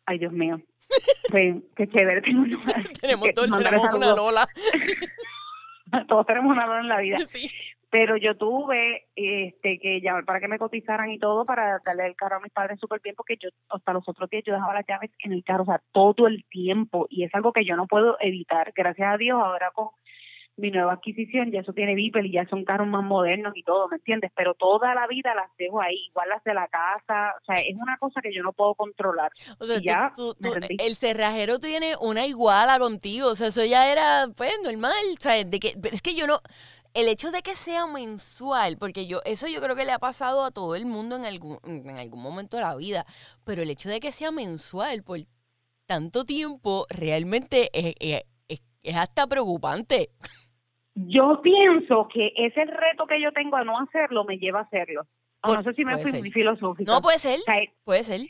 [0.07, 0.61] ay Dios mío,
[1.31, 2.21] pues, qué chévere.
[2.23, 2.57] Tengo una-
[3.01, 4.15] Tenemos, que dos, mandarle tenemos una.
[4.15, 4.49] Lola.
[6.09, 7.19] Todos tenemos una Lola en la vida.
[7.27, 7.49] Sí.
[7.91, 12.15] pero yo tuve este que llamar para que me cotizaran y todo para darle el
[12.15, 14.87] carro a mis padres súper bien porque yo hasta los otros días yo dejaba las
[14.87, 17.89] llaves en el carro, o sea, todo el tiempo y es algo que yo no
[17.89, 19.89] puedo evitar, gracias a Dios ahora con
[20.61, 23.89] mi nueva adquisición ya eso tiene Viper y ya son carros más modernos y todo,
[23.89, 24.31] ¿me entiendes?
[24.37, 27.75] Pero toda la vida las dejo ahí, igual las de la casa, o sea, es
[27.77, 29.33] una cosa que yo no puedo controlar.
[29.59, 33.29] O sea, ya tú- tú- el cerrajero tiene una iguala contigo.
[33.31, 34.93] O sea, eso ya era, pues, normal.
[35.19, 36.39] O sea, de que, pero es que yo no.
[36.93, 40.45] El hecho de que sea mensual, porque yo, eso yo creo que le ha pasado
[40.45, 43.07] a todo el mundo en algún, en algún momento de la vida.
[43.45, 45.21] Pero el hecho de que sea mensual por
[45.87, 50.11] tanto tiempo, realmente es, es- es- es hasta preocupante.
[51.09, 55.07] Yo pienso que ese reto que yo tengo a no hacerlo me lleva a hacerlo.
[55.43, 56.21] Por- no sé si me fui ser.
[56.21, 56.93] muy filosófica.
[56.93, 58.21] No, puede ser, O sea, puede ser.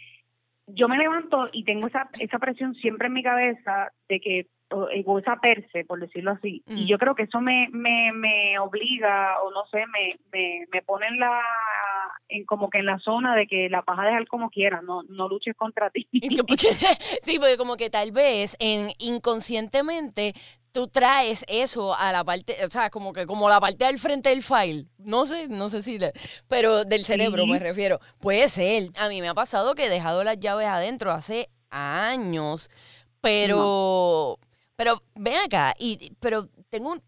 [0.67, 4.87] yo me levanto y tengo esa, esa presión siempre en mi cabeza de que, o,
[5.05, 6.63] o esa perse, por decirlo así.
[6.67, 6.77] Mm.
[6.77, 10.83] Y yo creo que eso me, me, me obliga, o no sé, me, me, me
[10.83, 11.41] pone en la,
[12.29, 15.03] en como que en la zona de que la vas a dejar como quieras, no,
[15.09, 16.07] no luches contra ti.
[17.23, 20.35] Sí, porque como que tal vez en inconscientemente
[20.73, 24.29] tú traes eso a la parte, o sea, como que como la parte del frente
[24.31, 24.87] del file.
[24.99, 26.13] No sé, no sé si, le-
[26.49, 27.51] pero del cerebro Sí.
[27.51, 27.99] me refiero.
[28.21, 28.91] Puede ser.
[28.97, 32.69] A mí me ha pasado que he dejado las llaves adentro hace años,
[33.21, 34.39] pero,
[34.77, 37.03] pero, ven acá, y, pero tengo un,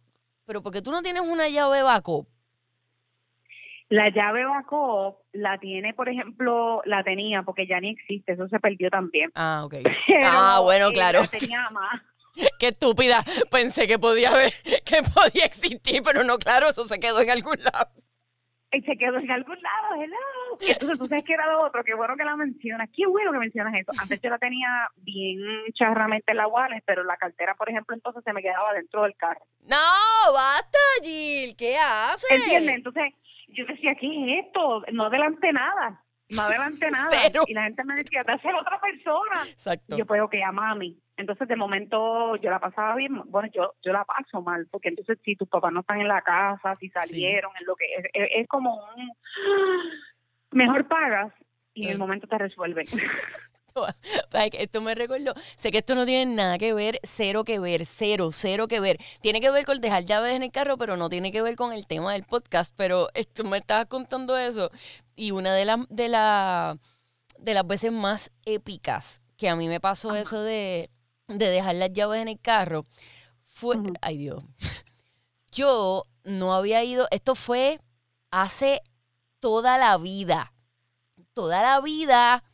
[0.45, 2.27] pero porque tú no tienes una llave backup.
[3.89, 8.59] La llave backup la tiene, por ejemplo, la tenía porque ya ni existe, eso se
[8.59, 9.31] perdió también.
[9.35, 9.75] Ah, ok.
[10.07, 11.21] Pero, ah, bueno, eh, claro.
[11.21, 12.01] La tenía más.
[12.59, 13.25] Qué estúpida.
[13.51, 14.53] Pensé que podía haber,
[14.85, 17.91] que podía existir, pero no, claro, eso se quedó en algún lado.
[18.75, 20.67] Y se quedó en algún lado, hello.
[20.67, 22.89] Y entonces tú sabes que era lo otro, qué bueno que la mencionas.
[22.97, 23.93] Qué bueno que mencionas eso.
[24.01, 25.41] Antes yo la tenía bien
[25.75, 29.15] charramente en la wallet, pero la cartera, por ejemplo, entonces se me quedaba dentro del
[29.17, 29.45] carro.
[29.69, 31.55] No, basta, Jill.
[31.55, 32.31] ¿Qué haces?
[32.31, 32.77] ¿Entiendes?
[32.77, 33.13] Entonces
[33.49, 34.83] yo decía, ¿qué es esto?
[34.93, 36.03] No adelante nada.
[36.35, 37.09] No adelante nada.
[37.11, 37.43] Cero.
[37.47, 39.43] Y la gente me decía, te hace otra persona.
[39.49, 39.95] Exacto.
[39.95, 40.99] Y yo, pues, ok, a mami.
[41.17, 43.21] Entonces, de momento, yo la pasaba bien.
[43.27, 46.23] Bueno, yo yo la paso mal, porque entonces, si tus papás no están en la
[46.23, 49.13] casa, si salieron, en lo que es, es, es como un.
[50.53, 51.33] Mejor pagas
[51.75, 52.01] y en el Sí.
[52.01, 52.87] momento te resuelven.
[54.33, 55.35] Esto me recordó.
[55.57, 58.99] Sé que esto no tiene nada que ver, cero que ver, cero, cero que ver.
[59.21, 61.73] Tiene que ver con dejar llaves en el carro, pero no tiene que ver con
[61.73, 62.73] el tema del podcast.
[62.77, 64.71] Pero esto me estabas contando eso.
[65.17, 66.79] Y una de las de la,
[67.39, 70.91] de las veces más épicas que a mí me pasó eso de,
[71.29, 72.87] de dejar las llaves en el carro
[73.47, 73.77] fue.
[74.01, 74.43] Ay, Dios.
[75.53, 77.07] Yo no había ido.
[77.11, 77.81] Esto fue
[78.31, 78.81] hace
[79.41, 80.53] toda la vida.
[81.35, 82.45] Toda la vida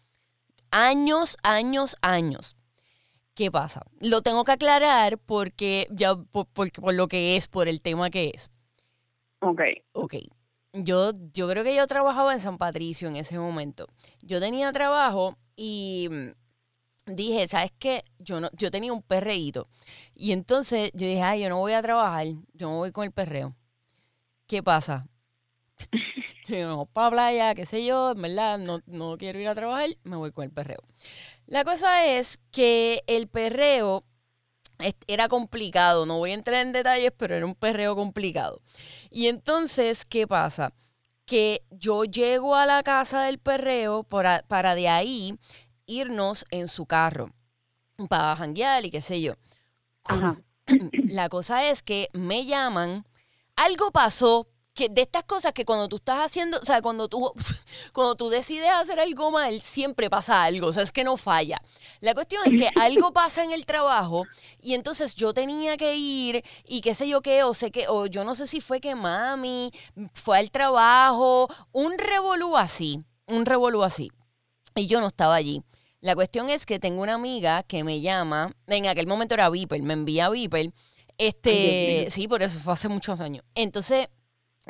[0.71, 2.57] años, años, años.
[3.35, 3.83] ¿Qué pasa?
[4.01, 8.11] Lo tengo que aclarar porque ya por, por- por lo que es, por el tema
[8.11, 8.51] que es.
[9.41, 9.61] ok.
[9.93, 10.15] Ok.
[10.75, 13.87] Yo, yo creo que yo trabajaba en San Patricio en ese momento.
[14.23, 18.03] Yo tenía trabajo y mm, dije, ¿sabes qué?
[18.19, 19.69] Yo no, yo tenía un perreíto.
[20.15, 23.13] Y entonces yo dije, ay, yo no voy a trabajar, yo me voy con el
[23.13, 23.57] perreo.
[24.47, 25.07] ¿Qué pasa?
[26.49, 30.17] No, para playa, qué sé yo, en verdad, no, no quiero ir a trabajar, me
[30.17, 30.83] voy con el perreo.
[31.47, 34.05] La cosa es que el perreo
[35.07, 38.63] era complicado, no voy a entrar en detalles, pero era un perreo complicado.
[39.11, 40.73] Y entonces, ¿qué pasa?
[41.27, 45.39] Que yo llego a la casa del perreo para, para de ahí
[45.87, 47.35] irnos en su carro
[48.09, 49.35] para janguear y qué sé yo.
[50.05, 50.41] Ajá.
[51.09, 53.07] La cosa es que me llaman,
[53.57, 54.47] algo pasó,
[54.79, 57.33] que de estas cosas que cuando tú estás haciendo, o sea, cuando tú,
[57.93, 61.61] cuando tú decides hacer algo mal, siempre pasa algo, o sea, es que no falla.
[62.01, 64.25] La cuestión es que algo pasa en el trabajo
[64.63, 68.07] y entonces yo tenía que ir y qué sé yo qué, o sé que, o
[68.07, 69.73] yo no sé si fue que mami
[70.15, 74.13] fue al trabajo, un revolú así, un revolú así.
[74.77, 75.65] Y yo no estaba allí.
[76.01, 79.83] La cuestión es que tengo una amiga que me llama, en aquel momento era Viper,
[79.83, 80.73] me envía Viper.
[81.17, 83.45] Este, sí, por eso fue hace muchos años.
[83.57, 84.07] Entonces,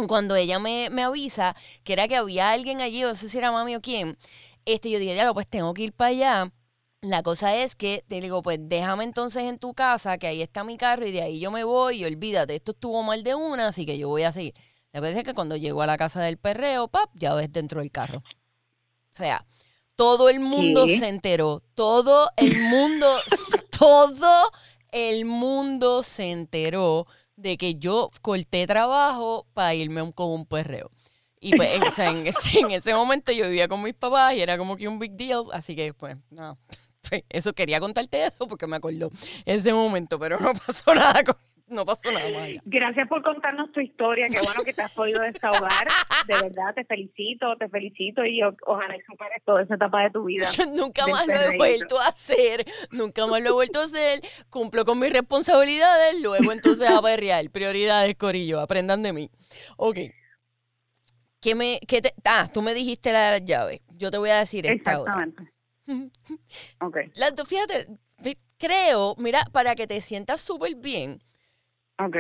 [0.06, 3.50] cuando ella me, me avisa que era que había alguien allí, no sé si era
[3.50, 4.16] mami o quién,
[4.64, 6.52] este, yo dije, ya, pues tengo que ir para allá.
[7.00, 10.64] La cosa es que te digo, pues déjame entonces en tu casa, que ahí está
[10.64, 13.68] mi carro, y de ahí yo me voy, y olvídate, esto estuvo mal de una,
[13.68, 14.54] así que yo voy a seguir.
[14.92, 17.80] La cosa es que cuando llego a la casa del perreo, pap, ya ves dentro
[17.80, 18.18] del carro.
[18.18, 19.46] O sea,
[19.94, 20.98] todo el mundo ¿Qué?
[20.98, 23.06] se enteró, todo el mundo,
[23.78, 24.50] todo
[24.90, 27.06] el mundo se enteró
[27.38, 30.90] de que yo corté trabajo para irme con un perreo.
[31.40, 34.34] Y pues, en, o sea, en ese, en ese momento yo vivía con mis papás
[34.34, 36.58] y era como que un big deal, así que pues, no.
[37.08, 39.10] Pues, eso quería contarte eso porque me acordó
[39.46, 41.36] ese momento, pero no pasó nada con,
[41.68, 42.48] no pasó nada más.
[42.64, 44.26] Gracias por contarnos tu historia.
[44.28, 45.88] Qué bueno que te has podido desahogar.
[46.26, 50.10] De verdad, te felicito, te felicito y o- ojalá y superes toda esa etapa de
[50.10, 50.48] tu vida.
[50.56, 54.20] Yo nunca más lo he vuelto a hacer, nunca más lo he vuelto a hacer,
[54.50, 59.30] cumplo con mis responsabilidades, luego entonces a perrear, prioridades, Corillo, aprendan de mí.
[59.76, 59.98] Ok.
[61.40, 64.66] ¿Qué me, qué te, ah, tú me dijiste la llaves, yo te voy a decir
[64.66, 65.14] esta otra.
[65.24, 65.52] Exactamente.
[66.80, 66.96] Ok.
[67.14, 67.86] Las dos, fíjate,
[68.58, 71.18] creo, mira, para que te sientas súper bien,
[71.98, 72.16] Ok.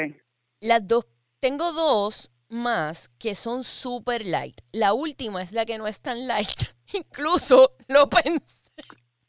[0.60, 1.06] las dos,
[1.40, 4.60] tengo dos más que son súper light.
[4.72, 6.48] La última es la que no es tan light.
[6.94, 8.56] Incluso lo pensé.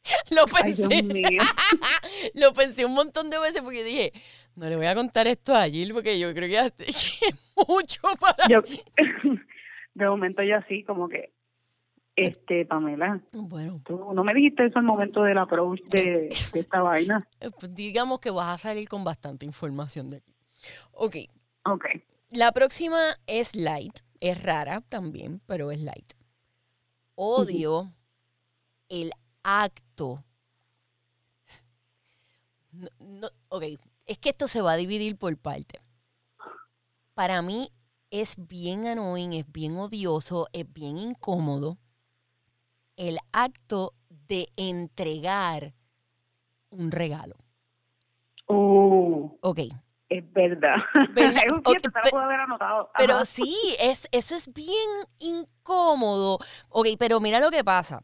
[0.30, 1.12] Lo Ay, Dios pensé.
[1.12, 1.42] mío.
[2.34, 4.12] lo pensé un montón de veces porque dije,
[4.56, 7.20] no le voy a contar esto a Jill porque yo creo que es
[7.68, 8.48] mucho para...
[8.48, 8.62] Yo,
[9.94, 11.32] de momento yo así como que,
[12.16, 16.80] este, Pamela, Bueno, tú no me dijiste eso al momento del approach de, de esta
[16.82, 17.28] vaina.
[17.58, 20.34] pues digamos que vas a salir con bastante información de aquí.
[20.92, 21.16] Ok,
[21.64, 21.84] Ok.
[22.30, 23.98] la próxima es light.
[24.20, 26.12] Es rara también, pero es light.
[27.14, 27.94] Odio
[28.88, 30.22] el acto.
[32.72, 33.64] No, no- ok,
[34.06, 35.80] es que esto se va a dividir por parte.
[37.14, 37.70] Para mí
[38.10, 41.78] es bien annoying, es bien odioso, es bien incómodo
[42.96, 43.94] el acto
[44.28, 45.72] de entregar
[46.70, 47.36] un regalo.
[48.46, 49.58] Ok, ok.
[50.10, 50.74] Es verdad.
[51.14, 51.42] ¿Verdad?
[51.46, 52.90] es un Ok, cierto, te pe- lo puedo haber anotado.
[52.98, 53.24] Pero Ajá.
[53.24, 56.38] sí, es, eso es bien incómodo.
[56.68, 58.02] Ok, pero mira lo que pasa.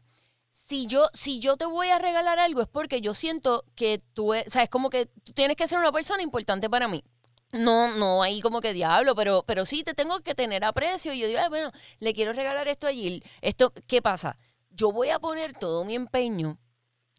[0.51, 4.33] Si yo, si yo te voy a regalar algo es porque yo siento que tú,
[4.33, 7.03] e- o sea, es como que tú tienes que ser una persona importante para mí.
[7.53, 11.13] No, no, ahí como que diablo, pero, pero sí te tengo que tener aprecio.
[11.13, 13.23] Y yo digo, "Ay, bueno, le quiero regalar esto allí.
[13.41, 14.37] Esto, ¿qué pasa?
[14.69, 16.57] Yo voy a poner todo mi empeño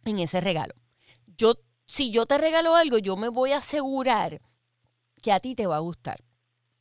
[0.04, 0.74] en ese regalo.
[1.38, 1.54] Yo,
[1.86, 4.40] si yo te regalo algo, yo me voy a asegurar
[5.18, 6.18] que a ti te va a gustar.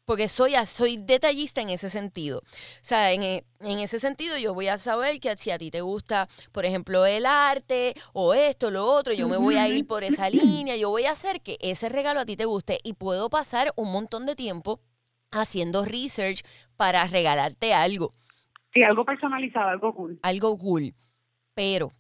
[0.06, 2.40] Porque soy, soy detallista en ese sentido.
[2.40, 2.44] O
[2.82, 6.30] sea, en, en ese sentido yo voy a saber que si a ti te gusta,
[6.54, 10.30] por ejemplo, el arte o esto, lo otro, yo me voy a ir por esa
[10.30, 13.74] línea, yo voy a hacer que ese regalo a ti te guste y puedo pasar
[13.76, 14.80] un montón de tiempo
[15.32, 16.42] haciendo research
[16.78, 18.12] para regalarte algo,
[18.74, 20.20] Sí, algo personalizado, algo cool.
[20.22, 20.94] algo cool.
[21.54, 21.92] Pero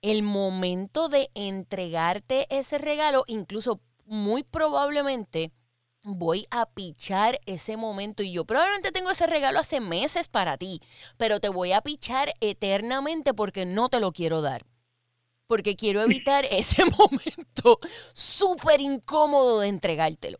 [0.00, 5.52] el momento de entregarte ese regalo, incluso muy probablemente
[6.02, 10.80] voy a pichar ese momento y yo probablemente tengo ese regalo hace meses para ti,
[11.18, 14.62] pero te voy a pichar eternamente porque no te lo quiero dar.
[15.46, 17.78] Porque quiero evitar ese momento
[18.14, 20.38] súper incómodo de entregártelo.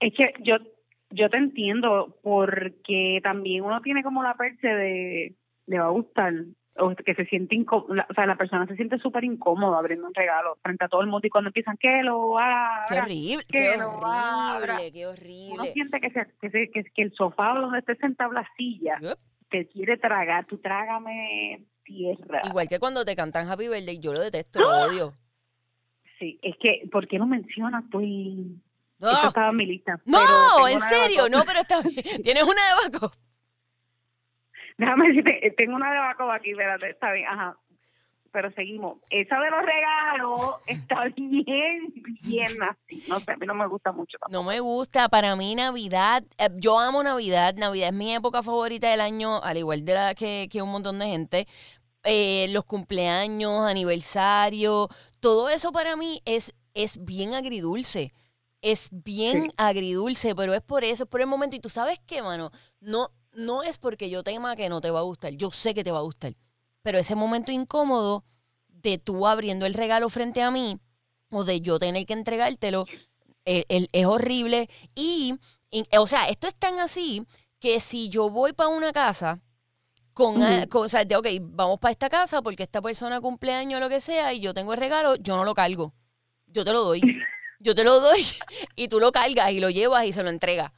[0.00, 0.56] Es que yo
[1.14, 5.34] yo te entiendo porque también uno tiene como la perce de
[5.66, 6.32] le va a gustar
[6.78, 10.14] o que se siente incómodo, o sea, la persona se siente súper incómoda abriendo un
[10.14, 13.58] regalo frente a todo el mundo y cuando empiezan que lo Qué abra, horrible, que
[13.58, 14.74] qué lo abra.
[14.76, 15.72] horrible, qué uno horrible.
[15.74, 18.98] siente que, se, que, se- que, que el sofá donde esté sentado la silla
[19.50, 22.40] te quiere tragar, tú trágame tierra.
[22.44, 25.12] Igual que cuando te cantan Happy Birthday, yo lo detesto, lo odio.
[26.18, 28.00] Sí, es que, ¿por qué no mencionas tú?
[28.00, 28.56] y-
[28.98, 30.00] No, estaba en mi lista.
[30.06, 31.94] no, en serio, no, pero está bien.
[32.22, 33.12] ¿Tienes una de backup?
[34.78, 37.56] Déjame decirte, tengo una de backup aquí, espérate, está bien, ajá.
[38.32, 38.98] Pero seguimos.
[39.10, 43.04] Esa de los regalos está bien, bien así.
[43.06, 44.32] No sé, a mí no me gusta mucho tampoco.
[44.42, 45.08] No me gusta.
[45.10, 47.54] Para mí Navidad, eh, yo amo Navidad.
[47.56, 50.98] Navidad es mi época favorita del año, al igual de la que, que un montón
[50.98, 51.46] de gente.
[52.04, 54.88] Eh, los cumpleaños, aniversario,
[55.20, 58.12] todo eso para mí es, es bien agridulce.
[58.62, 59.50] Es bien Sí.
[59.58, 61.54] agridulce, pero es por eso, es por el momento.
[61.56, 65.00] Y tú sabes qué, mano, no, no es porque yo tema que no te va
[65.00, 65.32] a gustar.
[65.32, 66.34] Yo sé que te va a gustar.
[66.82, 68.24] Pero ese momento incómodo
[68.68, 70.78] de tú abriendo el regalo frente a mí
[71.30, 72.86] o de yo tener que entregártelo,
[73.44, 74.68] el- el- es horrible.
[74.94, 75.34] Y,
[75.70, 77.24] y, o sea, esto es tan así
[77.60, 79.40] que si yo voy para una casa
[80.12, 80.42] con-
[80.74, 84.00] o sea, de, ok, vamos para esta casa porque esta persona cumpleaños o lo que
[84.00, 85.94] sea y yo tengo el regalo, yo no lo cargo.
[86.46, 87.00] Yo te lo doy.
[87.64, 88.26] Yo te lo doy
[88.74, 90.72] y tú lo cargas y lo llevas y se lo entregas.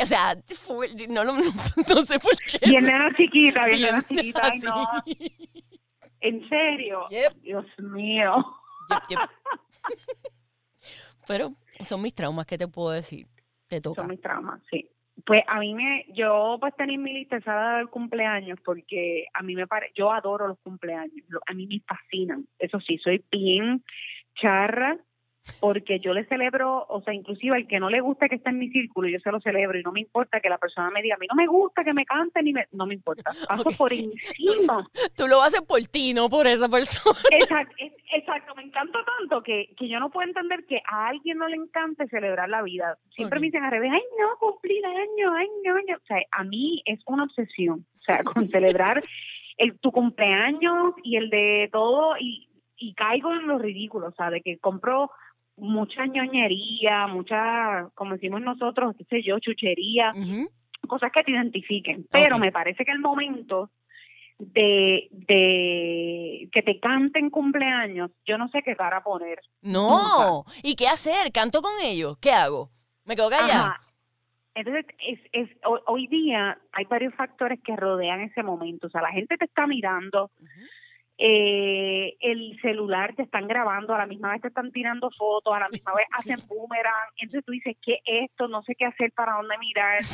[0.00, 1.40] O sea, fue- no, lo- no,
[1.94, 2.68] no sé por qué.
[2.68, 4.40] Bien nena chiquita, Bien chiquita.
[4.44, 4.86] Ay, no.
[6.20, 7.06] En serio.
[7.10, 8.44] Yep, Dios mío.
[8.90, 9.18] yep, yep.
[11.26, 13.26] Pero son mis traumas, ¿qué te puedo decir?
[13.68, 14.02] Te toca.
[14.02, 14.88] Son mis traumas, sí.
[15.26, 17.36] Pues a mí me, yo pues tenía en mi lista
[17.76, 22.46] del cumpleaños porque a mí me parece, yo adoro los cumpleaños, a mí me fascinan.
[22.58, 23.84] Eso sí, soy bien
[24.40, 24.96] charra
[25.60, 28.58] porque yo le celebro, o sea, inclusive al que no le gusta que esté en
[28.58, 31.16] mi círculo, yo se lo celebro y no me importa que la persona me diga,
[31.16, 33.92] a mí no me gusta que me canten ni me, no me importa, paso por
[33.92, 34.88] encima.
[35.16, 37.18] Tú lo haces por ti, no por esa persona.
[37.30, 37.74] Exacto,
[38.12, 41.56] exacto, me encanta tanto que, que yo no puedo entender que a alguien no le
[41.56, 42.98] encante celebrar la vida.
[43.14, 45.96] Siempre me dicen al revés, ay no, cumplir años, ay no, año.
[45.96, 49.02] O sea, a mí es una obsesión, o sea, con celebrar
[49.56, 54.30] el, tu cumpleaños y el de todo y, y caigo en lo ridículo, o sea,
[54.30, 55.10] de que compro
[55.58, 60.12] mucha ñoñería, mucha, como decimos nosotros, qué sé yo, chuchería,
[60.86, 62.06] cosas que te identifiquen.
[62.10, 63.70] Pero me parece que el momento
[64.38, 69.40] de, de que te canten cumpleaños, yo no sé qué cara poner.
[69.62, 70.44] No.
[70.62, 71.32] ¿Y qué hacer?
[71.32, 72.16] ¿Canto con ellos?
[72.20, 72.70] ¿Qué hago?
[73.04, 73.60] ¿Me quedo callada?
[73.70, 73.80] Ajá.
[74.54, 78.88] Entonces, es, es, ho- hoy día hay varios factores que rodean ese momento.
[78.88, 80.30] O sea, la gente te está mirando.
[81.20, 85.58] Eh, el celular te están grabando, a la misma vez te están tirando fotos, a
[85.58, 87.10] la misma vez hacen boomerang.
[87.16, 88.46] Entonces tú dices, ¿qué es esto?
[88.46, 89.98] No sé qué hacer, para dónde mirar.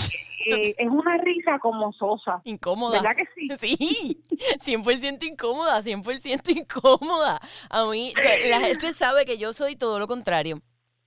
[0.47, 2.43] Eh, es una risa como sosa.
[2.45, 3.01] Incómoda.
[3.01, 3.79] ¿Verdad que sí?
[3.79, 7.41] Sí, 100% incómoda, 100% incómoda.
[7.71, 8.13] A mí,
[8.51, 10.61] la gente sabe que yo soy todo lo contrario.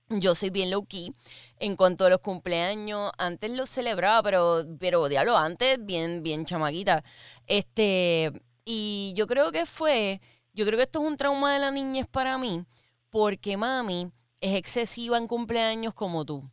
[0.08, 1.12] Yo soy bien low key
[1.60, 3.12] en cuanto a los cumpleaños.
[3.16, 7.04] Antes los celebraba, pero, pero diablo, antes bien, bien chamaquita.
[7.46, 8.32] Este,
[8.70, 10.20] y yo creo que fue,
[10.52, 12.66] yo creo que esto es un trauma de la niñez para mí,
[13.08, 14.12] porque mami
[14.42, 16.44] es excesiva en cumpleaños como tú.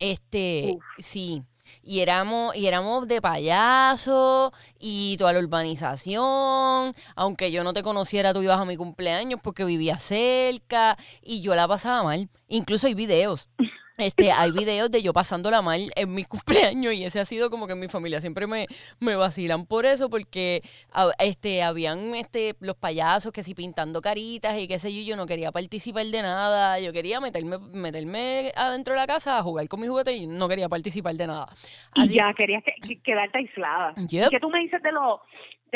[0.00, 0.82] Este, Uf.
[0.98, 1.44] sí.
[1.80, 6.92] Y éramos, y éramos de payaso y toda la urbanización.
[7.14, 11.54] Aunque yo no te conociera, tú ibas a mi cumpleaños porque vivía cerca y yo
[11.54, 12.28] la pasaba mal.
[12.48, 13.48] Incluso hay videos.
[14.06, 16.24] Este, hay videos de yo pasándola mal en mi
[16.74, 18.66] cumpleaños y ese ha sido como que en mi familia siempre me,
[19.00, 24.58] me vacilan por eso porque a- este, habían este, los payasos que si pintando caritas
[24.58, 28.94] y qué sé yo, yo no quería participar de nada, yo quería meterme, meterme adentro
[28.94, 31.46] de la casa a jugar con mis juguetes y no quería participar de nada.
[31.94, 33.94] Y ya querías que- que- quedarte aislada.
[33.96, 34.26] Yep.
[34.26, 35.20] ¿Y qué tú me dices de los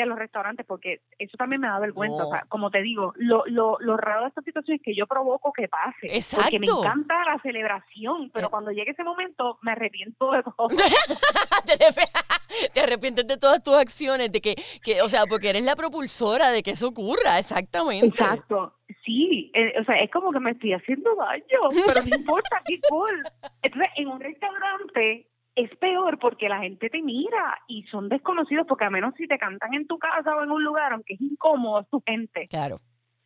[0.03, 0.65] de los restaurantes?
[0.65, 2.19] Porque eso también me da vergüenza.
[2.23, 2.27] No.
[2.27, 5.07] O sea, como te digo, lo, lo, lo raro de esta situación es que yo
[5.07, 5.93] provoco que pase.
[6.01, 6.79] Porque me Exacto.
[6.83, 8.49] encanta la celebración, pero Eh.
[8.49, 10.67] cuando llegue ese momento me arrepiento de todo.
[11.65, 15.75] te, te arrepientes de todas tus acciones, de que, que, o sea, porque eres la
[15.75, 18.07] propulsora de que eso ocurra, exactamente.
[18.07, 18.73] Exacto.
[19.05, 22.77] Sí, eh, o sea, es como que me estoy haciendo daño, pero no importa, qué
[22.89, 23.23] cool.
[23.61, 25.27] Entonces, en un restaurante
[25.57, 29.39] es peor porque la gente te mira y son desconocidos, porque a menos si te
[29.39, 32.47] cantan en tu casa o en un lugar, aunque es incómodo, es tu gente.
[32.47, 32.79] Claro.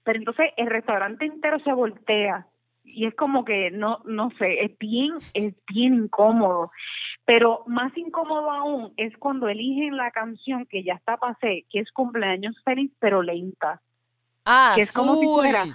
[0.03, 2.47] Pero entonces el restaurante entero se voltea
[2.85, 6.71] y es como que no, no sé, es bien, es bien incómodo.
[7.25, 11.91] Pero más incómodo aún es cuando eligen la canción que ya está pasé, que es
[11.91, 13.81] cumpleaños feliz, pero lenta.
[14.45, 15.65] Ah, Que es como si fuera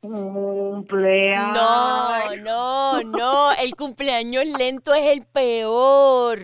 [0.00, 1.52] cumpleaños.
[1.54, 6.38] No, no, no, el cumpleaños lento es el peor.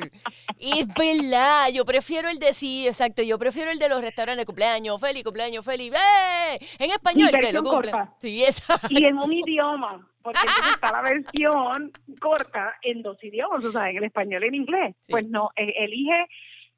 [0.59, 4.47] Y es verdad, yo prefiero el de sí, exacto, yo prefiero el de los restaurantes,
[4.47, 6.59] cumpleaños feliz, cumpleaños feliz, ¡eh!
[6.79, 7.91] En español Y que lo cumple.
[7.91, 8.15] corta.
[8.21, 8.87] Sí, exacto.
[8.91, 10.39] Y en un idioma, porque
[10.73, 11.91] está la versión
[12.21, 14.95] corta en dos idiomas, o sea, en el español y en inglés.
[15.07, 15.11] Sí.
[15.11, 16.27] Pues no, e- elige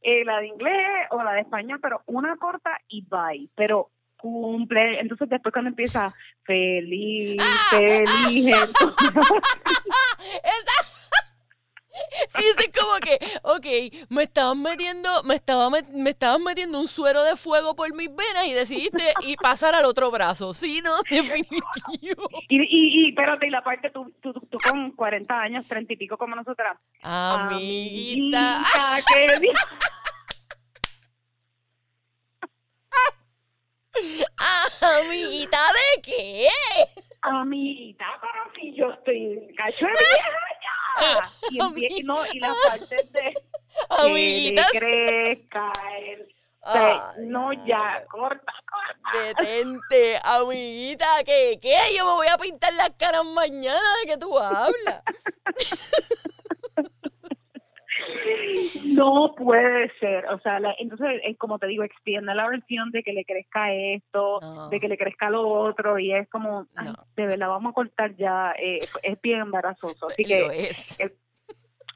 [0.01, 3.51] eh, la de inglés o la de español, pero una corta y bye.
[3.55, 6.11] Pero cumple, entonces después cuando empieza
[6.45, 7.37] feliz,
[7.71, 9.15] feliz, entonces-
[10.45, 10.91] Esa-
[12.37, 16.89] Sí, es como que, ok, me estaban metiendo, me estaba met- me estaban metiendo un
[16.89, 20.55] suero de fuego por mis venas y decidiste y pasar al otro brazo.
[20.55, 22.29] Sí, no, definitivo.
[22.49, 25.97] y, y, y espérate, y la parte tú, tú, tú con 40 años, 30 y
[25.97, 26.77] pico como nosotras.
[27.01, 28.57] Amiguita.
[28.57, 29.55] Amiguita, qué bien.
[34.81, 36.47] Amiguita, ¿de qué?
[37.23, 40.31] Amiguita, pero si yo estoy cacho de vieja
[40.63, 41.23] ya.
[41.51, 43.35] Y, no, y las partes de
[44.03, 46.35] que le crezca el-
[46.67, 49.19] Ay, no ya, corta, corta.
[49.19, 51.59] Detente, amiguita, ¿qué?
[51.61, 51.77] ¿Qué?
[51.95, 55.03] Yo me voy a pintar las caras mañana de que tú hablas.
[58.85, 63.03] No puede ser, o sea, la- entonces es como te digo, extiende la versión de
[63.03, 64.69] que le crezca esto, No.
[64.69, 66.95] de que le crezca lo otro y es como, ay, No.
[67.17, 70.99] de verdad vamos a cortar ya, eh, es bien embarazoso, así Lo que es.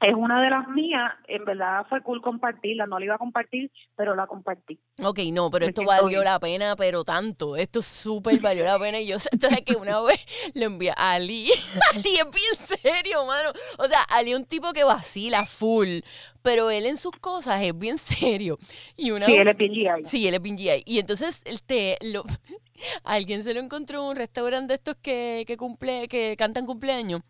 [0.01, 3.69] Es una de las mías, en verdad fue cool compartirla, no la iba a compartir,
[3.97, 4.79] pero la compartí.
[5.03, 7.57] Ok, no, pero esto valió la pena, pero tanto.
[7.57, 8.99] Esto súper valió la pena.
[8.99, 11.49] Y yo sé sabes que una vez le envié a Ali.
[11.93, 13.51] Ali es bien serio, mano.
[13.77, 15.99] O sea, Ali es un tipo que vacila full.
[16.41, 18.57] Pero él en sus cosas es bien serio.
[18.95, 20.05] Y una Sí, él es bien GI.
[20.05, 20.83] Sí, él es bien GI.
[20.85, 22.23] Y entonces, este, lo,
[23.03, 27.21] alguien se lo encontró en un restaurante de estos que, que cumple, que cantan cumpleaños.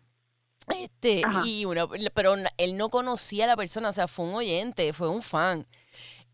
[0.68, 1.42] Este, Ajá.
[1.44, 5.08] y una, pero él no conocía a la persona, o sea, fue un oyente, fue
[5.08, 5.66] un fan.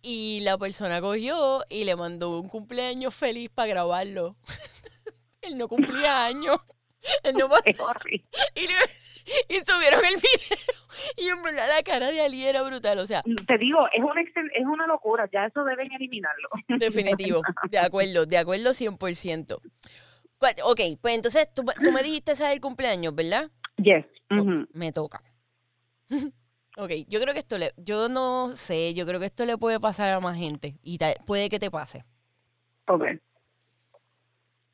[0.03, 4.37] Y la persona cogió y le mandó un cumpleaños feliz para grabarlo.
[5.43, 6.59] él no cumplía años.
[7.23, 8.25] Él no pas- Es horrible.
[8.57, 10.59] y, le- y subieron el video.
[11.17, 12.99] Y en verdad la cara de Ali era brutal.
[12.99, 16.49] O sea, Te digo, es una, es una locura, ya eso deben eliminarlo.
[16.69, 19.61] Definitivo, de acuerdo, de acuerdo 100%.
[20.39, 23.51] Cu- Ok, pues entonces tú, tú me dijiste esa del cumpleaños, ¿verdad?
[23.77, 24.05] Yes.
[24.73, 25.23] Me toca.
[26.77, 29.81] ok, yo creo que esto le, yo no sé, yo creo que esto le puede
[29.81, 32.05] pasar a más gente y ta- puede que te pase.
[32.89, 33.03] Ok.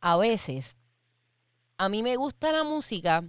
[0.00, 0.76] A veces,
[1.78, 3.24] a mí me gusta la música,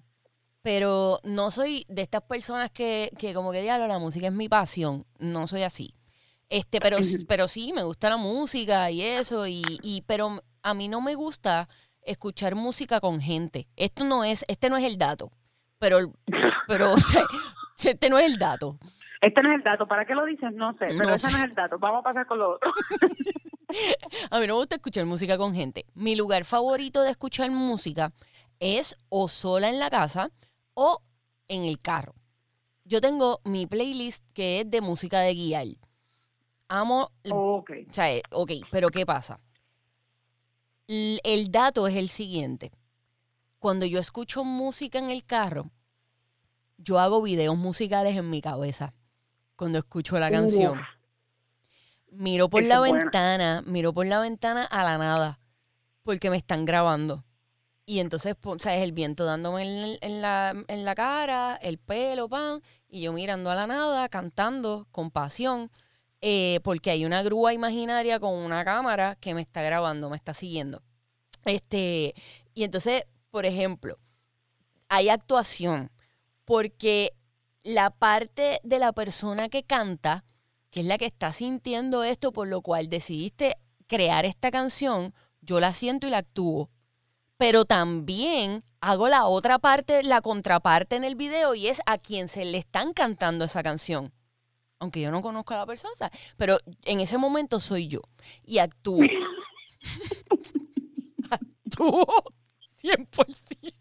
[0.61, 4.49] pero no soy de estas personas que, que como que diablo, la música es mi
[4.49, 5.05] pasión.
[5.19, 5.93] No soy así.
[6.49, 6.97] Este, pero,
[7.27, 11.15] pero sí, me gusta la música y eso, y, y, pero a mí no me
[11.15, 11.67] gusta
[12.01, 13.67] escuchar música con gente.
[13.75, 15.31] Esto no es, este no es el dato.
[15.83, 16.13] Pero,
[16.65, 17.25] pero, o sea,
[17.83, 18.79] este no es el dato.
[19.19, 19.85] Este no es el dato.
[19.85, 20.53] ¿Para qué lo dices?
[20.53, 21.33] No sé, pero No ese sé.
[21.33, 21.77] no es el dato.
[21.77, 22.71] Vamos a pasar con lo otro.
[24.31, 25.85] A mí no me gusta escuchar música con gente.
[25.93, 28.13] Mi lugar favorito de escuchar música
[28.59, 30.29] es o sola en la casa
[30.73, 31.01] o
[31.49, 32.13] en el carro.
[32.85, 35.65] Yo tengo mi playlist que es de música de guiar.
[36.69, 37.71] Amo, Ok.
[37.89, 39.39] o sea, eh, ok, pero ¿qué pasa?
[40.87, 42.71] El dato es el siguiente.
[43.63, 45.71] Cuando yo escucho música en el carro,
[46.77, 48.93] yo hago videos musicales en mi cabeza.
[49.55, 50.81] cuando escucho la canción.
[52.11, 53.03] Miro por la es buena.
[53.05, 55.39] ventana, miro por la ventana a la nada,
[56.03, 57.23] porque me están grabando.
[57.85, 58.81] Y entonces, po- ¿sabes?
[58.81, 62.59] El viento dándome en, en la, en la cara, el pelo, pan,
[62.89, 65.71] y yo mirando a la nada, cantando con pasión,
[66.19, 70.33] eh, porque hay una grúa imaginaria con una cámara que me está grabando, me está
[70.33, 70.81] siguiendo.
[71.45, 72.13] Este,
[72.53, 73.97] y entonces, por ejemplo,
[74.89, 75.89] hay actuación,
[76.45, 77.13] porque
[77.63, 80.23] la parte de la persona que canta,
[80.69, 83.55] que es la que está sintiendo esto, por lo cual decidiste
[83.87, 86.69] crear esta canción, yo la siento y la actúo.
[87.37, 92.27] Pero también hago la otra parte, la contraparte en el video, y es a quien
[92.27, 94.13] se le están cantando esa canción.
[94.77, 96.35] Aunque yo no conozco a la persona, ¿sabes?
[96.37, 98.01] pero en ese momento soy yo
[98.43, 98.99] y actúo.
[101.31, 102.05] actúo
[102.83, 103.73] 100%.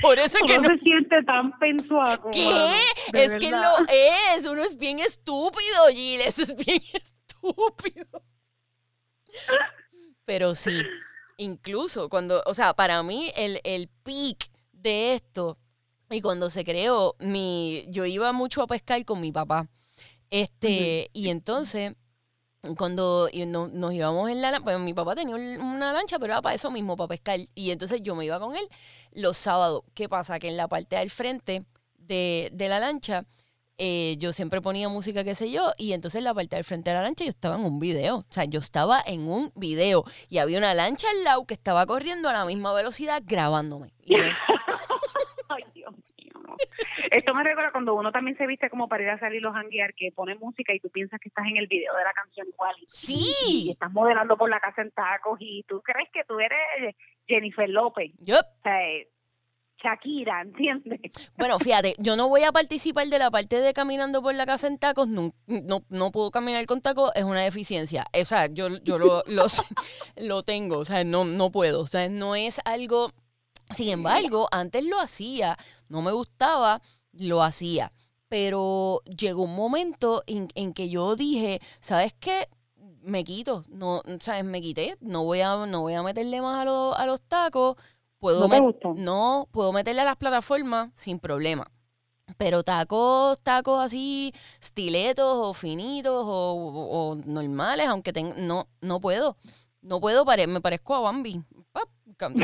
[0.00, 2.30] Por eso es que Uno no, se siente tan pensuaco.
[2.30, 2.44] ¿Qué?
[2.44, 2.80] mano,
[3.12, 4.46] Es que lo es.
[4.46, 6.20] Uno es bien estúpido, Gil.
[6.20, 8.22] Eso es bien estúpido.
[10.24, 10.82] Pero sí,
[11.36, 15.58] incluso cuando, o sea, para mí el, el peak de esto,
[16.10, 19.68] y cuando se creó, mi, yo iba mucho a pescar con mi papá.
[20.30, 21.94] Este, y entonces,
[22.76, 23.28] cuando
[23.72, 26.70] nos íbamos en la pues mi papá tenía un- una lancha, pero era para eso
[26.70, 27.40] mismo, para pescar.
[27.54, 28.66] Y entonces yo me iba con él
[29.12, 29.82] los sábados.
[29.94, 30.38] ¿Qué pasa?
[30.38, 31.64] Que en la parte del frente
[31.98, 33.24] de, de la lancha,
[33.78, 36.90] eh, yo siempre ponía música, qué sé yo, y entonces en la parte del frente
[36.90, 38.16] de la lancha yo estaba en un video.
[38.18, 41.86] O sea, yo estaba en un video y había una lancha al lado que estaba
[41.86, 43.92] corriendo a la misma velocidad grabándome.
[44.04, 44.14] Y.
[47.10, 49.94] Esto me recuerda cuando uno también se viste como para ir a salir los hanguear,
[49.94, 52.74] que pone música y tú piensas que estás en el video de la canción igual.
[52.80, 53.34] Y, Sí.
[53.46, 56.94] y estás modelando por la casa en tacos y tú crees que tú eres
[57.26, 59.08] Jennifer López, yo, o sea, eh,
[59.82, 61.00] Shakira, ¿entiendes?
[61.36, 64.66] Bueno, fíjate, yo no voy a participar de la parte de caminando por la casa
[64.66, 68.04] en tacos, no, no, no puedo caminar con tacos, es una deficiencia.
[68.20, 69.62] O sea, yo, yo lo, lo, sé,
[70.16, 71.80] lo tengo, o sea, no, no puedo.
[71.82, 73.12] O sea, no es algo.
[73.74, 75.56] Sin embargo, antes lo hacía,
[75.88, 76.80] no me gustaba,
[77.12, 77.92] lo hacía.
[78.28, 82.48] Pero llegó un momento en, en que yo dije, ¿sabes qué?
[83.02, 84.44] Me quito, no, ¿sabes?
[84.44, 87.76] Me quité, no voy a, no voy a meterle más a, los a los tacos.
[88.18, 88.88] Puedo ¿No met- gusta?
[88.94, 91.70] no, puedo meterle a las plataformas sin problema.
[92.36, 99.00] Pero tacos, tacos así, stiletos o finitos o, o- o normales, aunque ten- no, no
[99.00, 99.36] puedo.
[99.80, 101.40] No puedo, pare- me parezco a Bambi.
[101.72, 101.88] Pap,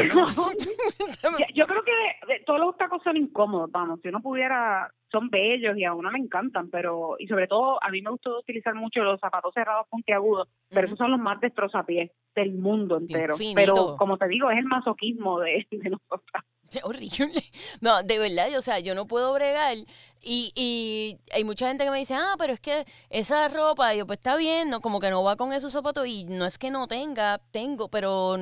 [0.05, 4.93] Yo, yo creo que de- de- todos los tacos son incómodos, vamos, si uno pudiera,
[5.15, 8.31] son bellos y a uno me encantan, pero, y sobre todo a mí me gusta
[8.31, 13.37] utilizar mucho los zapatos cerrados puntiagudos, pero esos son los más destrozapiés del mundo entero.
[13.55, 16.45] Pero como te digo, es el masoquismo de, de nosotras.
[16.71, 17.43] Qué horrible.
[17.81, 19.77] No, de verdad, o sea, yo no puedo bregar.
[20.21, 23.99] Y, y hay mucha gente que me dice, ah, pero es que esa ropa, y
[23.99, 26.09] yo, pues está bien, no, como que no va con esos zapatos.
[26.09, 28.37] Y no es que no tenga, tengo, pero,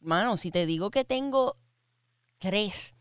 [0.00, 1.54] mano, si te digo que tengo
[2.38, 2.94] tres,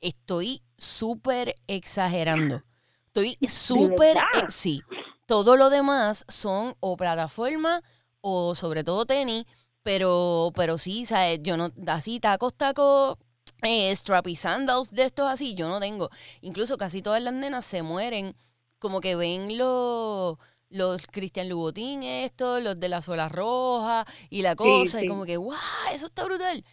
[0.00, 2.62] estoy súper exagerando.
[3.06, 4.18] Estoy súper,
[4.48, 4.82] sí.
[5.26, 7.82] Todo lo demás son o plataformas
[8.20, 9.44] o sobre todo tenis,
[9.82, 11.40] pero, pero sí, ¿sabes?
[11.42, 13.18] Yo no, así tacos, tacos,
[13.62, 16.10] eh, strappy sandals de estos así, yo no tengo.
[16.40, 18.34] Incluso casi todas las nenas se mueren,
[18.78, 20.38] como que ven los
[20.70, 25.06] los Cristian Louboutin estos, los de la suela roja y la cosa, sí.
[25.06, 25.56] y como que, ¡guau!
[25.92, 26.64] Eso está brutal.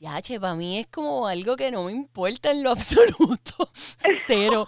[0.00, 3.68] Ya, che, para mí es como algo que no me importa en lo absoluto.
[4.26, 4.66] Cero.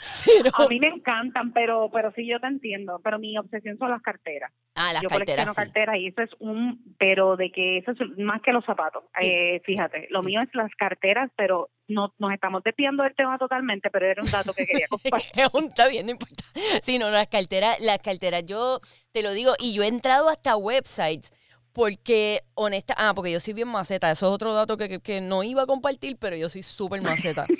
[0.00, 0.50] Cero.
[0.54, 4.00] A mí me encantan, pero pero sí yo te entiendo, pero mi obsesión son las
[4.00, 4.50] carteras.
[4.74, 5.44] Ah, las yo carteras.
[5.46, 5.56] colecciono sí.
[5.56, 9.04] carteras y eso es un, pero de que eso es más que los zapatos.
[9.18, 9.26] Sí.
[9.26, 10.26] Eh, fíjate, lo Sí.
[10.26, 14.30] mío es las carteras, pero no nos estamos desviando del tema totalmente, pero era un
[14.30, 15.42] dato que quería compartir.
[15.68, 16.44] Está bien, no importa.
[16.82, 20.56] Sí, no, las carteras, las carteras, yo te lo digo, y yo he entrado hasta
[20.56, 21.30] websites
[21.72, 25.20] porque, honesta, ah, porque yo soy bien maceta, eso es otro dato que, que- que
[25.20, 27.46] no iba a compartir, pero yo soy súper maceta.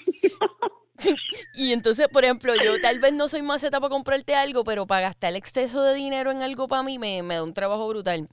[1.54, 5.00] Y entonces, por ejemplo, yo tal vez no soy maceta para comprarte algo, pero para
[5.08, 8.28] gastar el exceso de dinero en algo para mí me, me da un trabajo brutal.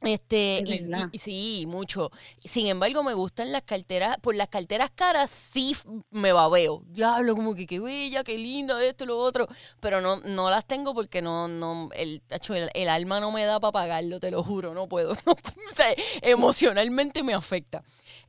[0.00, 2.10] Este, Es y, y- sí, mucho.
[2.44, 5.74] Sin embargo, me gustan las carteras, por las carteras caras sí
[6.10, 6.82] me babeo.
[6.86, 9.46] Diablo, como que qué bella, qué linda, esto, lo otro.
[9.80, 13.58] Pero no, no las tengo porque no, no, el, el, el alma no me da
[13.60, 15.12] para pagarlo, te lo juro, no puedo.
[15.12, 15.86] o sea,
[16.22, 17.82] emocionalmente me afecta.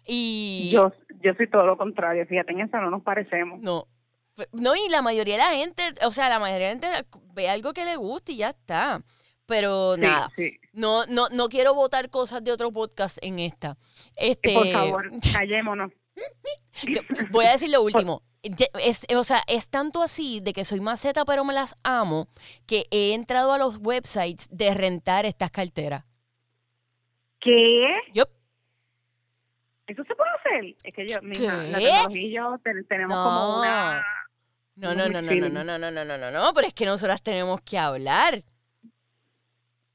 [0.05, 0.91] Y Yo,
[1.24, 3.59] yo soy todo lo contrario, fíjate, en eso no nos parecemos.
[3.61, 3.88] no.
[4.53, 7.49] No, y la mayoría de la gente, o sea, la mayoría de la gente ve
[7.49, 9.01] algo que le gusta y ya está.
[9.50, 10.58] Pero Sí, nada, sí.
[10.72, 13.78] no, no, no quiero votar cosas de otro podcast en esta.
[14.16, 15.91] Este, Por favor, callémonos.
[17.32, 18.22] Voy a decir lo último.
[18.41, 22.30] Es, o sea, es tanto así de que soy maceta, pero me las amo,
[22.66, 26.06] que he entrado a los websites de rentar estas carteras.
[27.41, 27.86] ¿Qué?
[28.14, 28.30] Yup.
[29.88, 30.76] ¿Eso se puede hacer?
[30.84, 33.24] Es que yo, mija, la tecnología y yo ten- tenemos No.
[33.24, 34.06] como una...
[34.76, 36.86] No, no, no, no, no, no, no, no, no, no, no, no, pero es que
[36.86, 38.43] nosotras tenemos que hablar.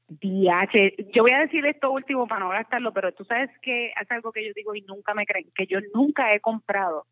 [0.07, 4.11] DH, yo voy a decir esto último para no gastarlo, pero tú sabes que es
[4.11, 7.05] algo que yo digo y nunca me creen, que yo nunca he comprado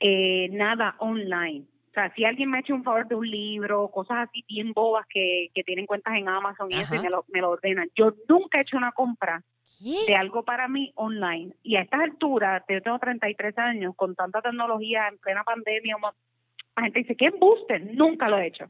[0.00, 1.64] eh, nada online.
[1.90, 4.72] O sea, si alguien me ha hecho un favor de un libro, cosas así bien
[4.72, 7.88] bobas que, que tienen cuentas en Amazon y eso, y me lo, me lo ordenan.
[7.94, 9.42] Yo nunca he hecho una compra
[9.78, 10.06] ¿Qué?
[10.08, 11.54] de algo para mí online.
[11.62, 15.96] Y a estas alturas, yo tengo 33 años, con tanta tecnología en plena pandemia,
[16.76, 17.78] la gente dice, ¿qué embuste?
[17.78, 18.64] Nunca lo he hecho.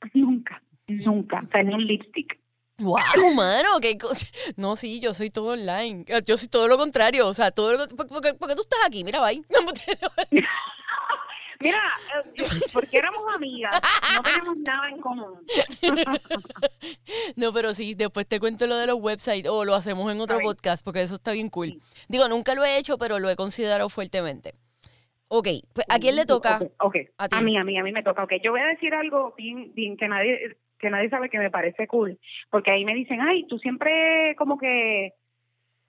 [0.14, 0.62] Nunca,
[1.04, 1.42] nunca.
[1.50, 2.38] Sea, ni un lipstick.
[2.78, 4.26] Wow, mano, qué cosa.
[4.56, 6.04] No, sí, yo soy todo online.
[6.26, 8.62] Yo soy todo lo contrario, o sea, todo lo ¿por, por qué- por qué tú
[8.62, 9.04] estás aquí?
[9.04, 9.42] Mira, bye.
[11.60, 11.78] Mira,
[12.34, 13.80] eh, porque éramos amigas,
[14.16, 15.38] no tenemos nada en común.
[17.36, 20.38] No, pero sí, después te cuento lo de los websites o lo hacemos en otro
[20.38, 21.80] Está podcast porque eso está bien cool.
[22.08, 24.54] Digo, nunca lo he hecho, pero lo he considerado fuertemente.
[25.28, 26.56] Ok, pues ¿a quién le toca?
[26.56, 26.96] Ok, ok.
[27.16, 27.36] A ti.
[27.36, 28.24] A mí, a mí, a mí me toca.
[28.24, 31.50] Ok, yo voy a decir algo bien, bien que nadie que nadie sabe que me
[31.50, 32.18] parece cool,
[32.50, 35.14] porque ahí me dicen, ay, tú siempre como que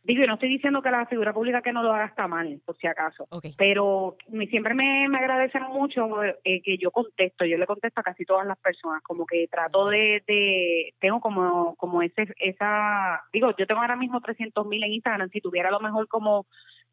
[0.05, 2.59] digo, y no estoy diciendo que la figura pública que no lo haga está mal,
[2.65, 3.25] por si acaso.
[3.57, 8.03] Pero me- siempre me, me agradecen mucho eh, que yo contesto, yo le contesto a
[8.03, 13.55] casi todas las personas, como que trato de, de tengo como como ese esa, digo,
[13.57, 16.47] yo tengo ahora mismo 300 mil en Instagram, si tuviera a lo mejor como,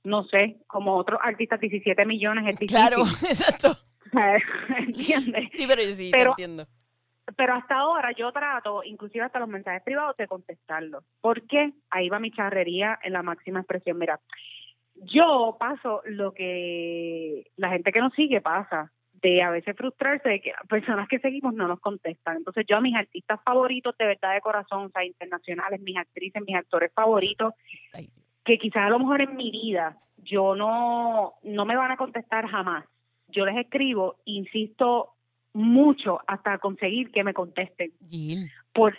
[0.04, 3.76] no sé, como otros artistas 17 millones, es difícil, Claro, exacto.
[4.78, 5.48] ¿entiendes?
[5.52, 6.66] Sí, pero sí, Pero- te entiendo.
[7.36, 11.04] Pero hasta ahora yo trato, inclusive hasta los mensajes privados, de contestarlos.
[11.20, 11.72] ¿Por qué?
[11.90, 13.98] Ahí va mi charrería en la máxima expresión.
[13.98, 14.20] Mira,
[14.94, 20.40] yo paso lo que la gente que nos sigue pasa, de a veces frustrarse de
[20.40, 22.38] que personas que seguimos no nos contestan.
[22.38, 26.42] Entonces yo a mis artistas favoritos de verdad de corazón, o sea, internacionales, mis actrices,
[26.46, 27.54] mis actores favoritos,
[28.44, 32.46] que quizás a lo mejor en mi vida yo no, no me van a contestar
[32.48, 32.84] jamás.
[33.28, 35.14] Yo les escribo, insisto
[35.52, 37.92] mucho hasta conseguir que me contesten.
[38.08, 38.50] Jill.
[38.72, 38.98] Por...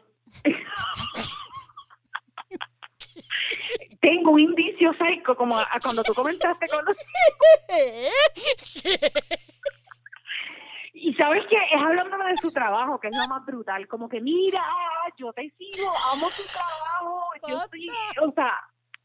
[4.02, 6.98] Tengo un indicio psycho, como a- a cuando tú comentaste con los...
[10.94, 14.20] Y sabes que es hablándome de su trabajo, que es lo más brutal, como que
[14.22, 14.62] mira,
[15.18, 17.88] yo te sigo, amo tu trabajo, yo estoy,
[18.22, 18.52] o sea,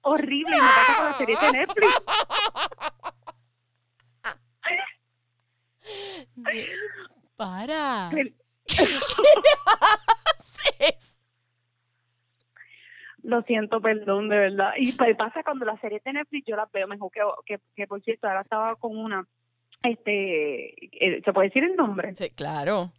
[0.02, 2.04] horrible, y me pasa con la serie de Netflix.
[7.36, 8.08] Para.
[10.38, 11.20] Haces?
[13.22, 14.72] Lo siento, perdón, de verdad.
[14.76, 18.02] Y pasa cuando las series de Netflix yo las veo mejor que, que, que por
[18.02, 19.26] cierto, ahora estaba con una,
[19.82, 20.74] este,
[21.04, 22.14] eh, ¿se puede decir el nombre?
[22.14, 22.92] Sí, claro.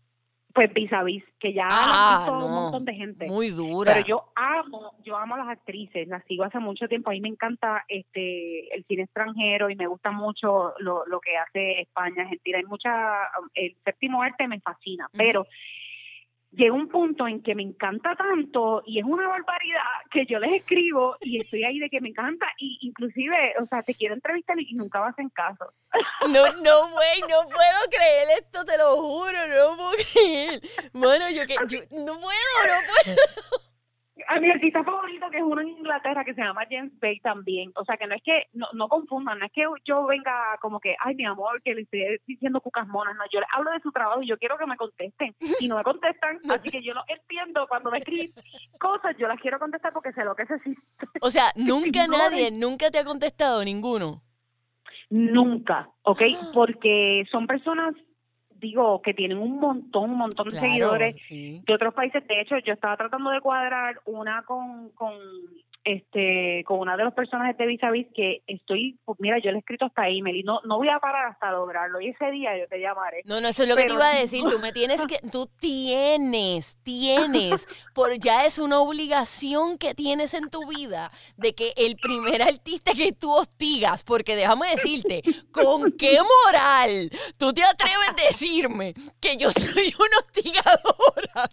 [0.58, 3.28] Pues vis a vis, que ya Ah, visto un montón de gente.
[3.28, 3.94] Muy dura.
[3.94, 7.12] Pero yo amo, yo amo a las actrices, las sigo hace mucho tiempo.
[7.12, 11.38] A mí me encanta este el cine extranjero y me gusta mucho lo, lo que
[11.38, 12.58] hace España, Argentina.
[12.58, 12.90] Hay mucha,
[13.54, 15.46] el séptimo arte me fascina, pero
[16.58, 20.56] llega un punto en que me encanta tanto y es una barbaridad que yo les
[20.56, 24.60] escribo y estoy ahí de que me encanta y inclusive, o sea, te quiero entrevistar
[24.60, 25.72] y nunca vas en caso.
[26.28, 30.60] No, no, güey, no puedo creer esto, te lo juro, no puedo creer.
[30.92, 33.67] Bueno, yo que, yo, no puedo, no puedo.
[34.28, 37.72] A mi artista favorito, que es uno en Inglaterra, que se llama James Bay también.
[37.76, 40.80] O sea, que no es que, no, no confundan, no es que yo venga como
[40.80, 43.16] que, ay, mi amor, que le estoy diciendo cucas monas.
[43.16, 45.36] No, yo les hablo de su trabajo y yo quiero que me contesten.
[45.60, 48.34] Y no me contestan, así que yo no entiendo cuando me escriben
[48.80, 50.82] cosas, yo las quiero contestar porque sé lo que se siente.
[51.22, 54.22] O sea, nunca nadie, nunca te ha contestado ninguno.
[55.10, 56.22] Nunca, ¿ok?
[56.54, 57.96] Porque son personas,
[58.60, 61.62] digo, que tienen un montón, un montón de seguidores sí.
[61.66, 62.26] de otros países.
[62.28, 65.14] De hecho, yo estaba tratando de cuadrar una con, con
[65.88, 69.52] este con una de los personajes de Vis a Vis que estoy, pues mira, yo
[69.52, 72.02] le he escrito hasta email y no, no voy a parar hasta lograrlo.
[72.02, 73.22] Y ese día yo te llamaré.
[73.24, 74.44] No, no, eso es lo que te iba a decir.
[74.50, 80.50] Tú me tienes que, tú tienes, tienes, por ya es una obligación que tienes en
[80.50, 85.22] tu vida de que el primer artista que tú hostigas, porque déjame decirte,
[85.52, 91.50] ¿con qué moral tú te atreves a decirme que yo soy una hostigadora?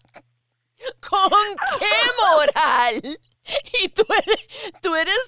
[1.00, 1.30] ¿Con
[1.78, 1.86] qué
[2.20, 3.18] moral?
[3.82, 5.18] Y tú eres, tú eres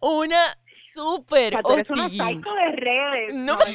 [0.00, 0.56] una O
[0.94, 3.34] súper sea, tú eres una psycho de redes.
[3.34, 3.58] No.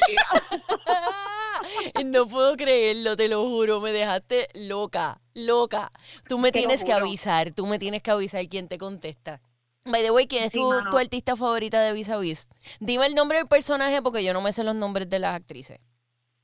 [2.04, 5.90] No puedo creerlo, te lo juro, me dejaste loca, loca.
[6.28, 9.40] Tú me Te tienes que avisar, tú me tienes que avisar quién te contesta.
[9.84, 12.48] By the way, ¿quién es Sí, tu, tu artista favorita de Vis a Vis?
[12.78, 15.80] Dime el nombre del personaje porque yo no me sé los nombres de las actrices.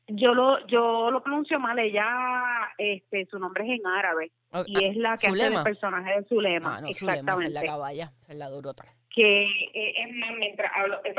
[0.06, 2.06] Yo lo, yo lo pronuncio mal, ella,
[2.76, 6.24] este, su nombre es en árabe Ok, y es la que hace el personaje de
[6.26, 7.50] Zulema, Ah, no, Zulema, esa es exactamente.
[7.54, 8.84] la caballa, es la durota.
[9.08, 11.14] que eh, es más, mientras hablo, eh,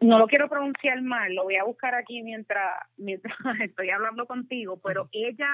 [0.00, 4.78] no lo quiero pronunciar mal, lo voy a buscar aquí mientras, mientras estoy hablando contigo,
[4.84, 5.48] pero ella,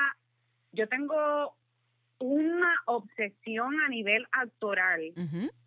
[0.73, 1.55] yo tengo
[2.19, 5.13] una obsesión a nivel actoral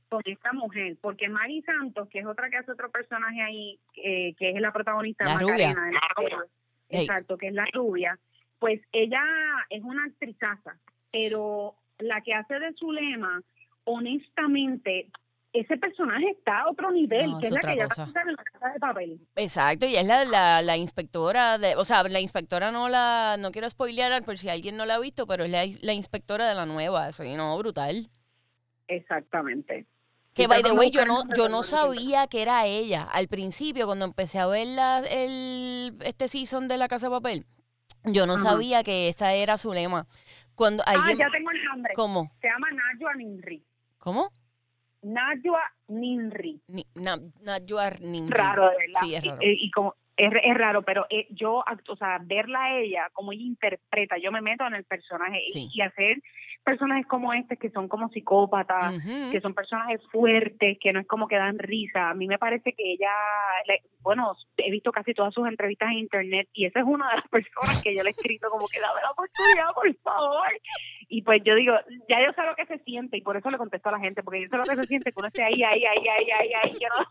[0.10, 4.34] con esta mujer, porque Maggie Santos, que es otra que hace otro personaje ahí, eh,
[4.38, 5.88] que es la protagonista La Macarena, rubia.
[5.88, 6.46] en la
[6.90, 8.18] exacto, que es la rubia,
[8.60, 9.22] pues ella
[9.70, 10.78] es una actrizaza,
[11.12, 13.42] pero la que hace de Zulema,
[13.84, 15.10] honestamente,
[15.54, 18.06] ese personaje está a otro nivel, No, que es es la que ella cosa.
[18.06, 19.20] va a en la casa de papel.
[19.36, 23.52] Exacto, y es la, la, la inspectora de, o sea, la inspectora no la, no
[23.52, 26.56] quiero spoilear por si alguien no la ha visto, pero es la, la inspectora de
[26.56, 28.10] la nueva, y no, brutal.
[28.88, 29.86] Exactamente.
[30.38, 33.04] Que by the way, yo no, yo no sabía que era ella.
[33.12, 37.46] Al principio, cuando empecé a ver la, el, este season de La Casa de Papel,
[38.06, 38.44] yo no Ajá.
[38.52, 40.06] sabía que esa era su lema.
[40.56, 41.94] Cuando Ah, ya tengo el nombre.
[41.96, 42.32] ¿cómo?
[42.42, 43.64] Se llama Najwa Ninri.
[43.98, 44.32] ¿Cómo?
[45.02, 46.62] Najwa Ninri.
[46.68, 48.34] Ni, na, Najwa Nimri.
[48.34, 49.02] raro, de verdad.
[49.02, 49.38] Sí, es raro.
[49.42, 53.32] Y, y como es, es raro, pero eh, yo, o sea, verla a ella, como
[53.34, 55.70] ella interpreta, yo me meto en el personaje Sí.
[55.72, 56.18] y, hacer
[56.68, 58.94] personajes como este que son como psicópatas,
[59.32, 62.10] que son personajes fuertes, que no es como que dan risa.
[62.10, 63.10] A mí me parece que ella,
[63.68, 67.16] le- bueno, he visto casi todas sus entrevistas en internet y esa es una de
[67.18, 70.48] las personas que yo le he escrito como que dame la oportunidad, por favor.
[71.10, 71.74] Y pues yo digo,
[72.10, 74.24] ya yo sé lo que se siente y por eso le contesto a la gente,
[74.24, 76.54] porque yo sé lo que se siente que uno esté ahí, ahí, ahí, ahí, ahí,
[76.64, 77.06] ahí, yo no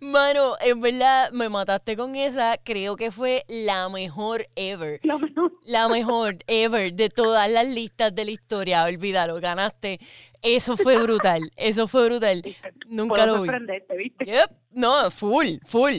[0.00, 2.56] Mano, en verdad me mataste con esa.
[2.64, 5.00] Creo que fue la mejor ever.
[5.02, 8.84] lo menos La mejor ever de todas las listas de la historia.
[8.84, 9.98] Olvídalo, ganaste.
[10.42, 11.42] Eso fue brutal.
[11.56, 12.42] Eso fue brutal.
[12.88, 13.50] Nunca puedo lo vi.
[13.98, 14.24] ¿viste?
[14.24, 14.50] Yep.
[14.72, 15.98] No, full, full.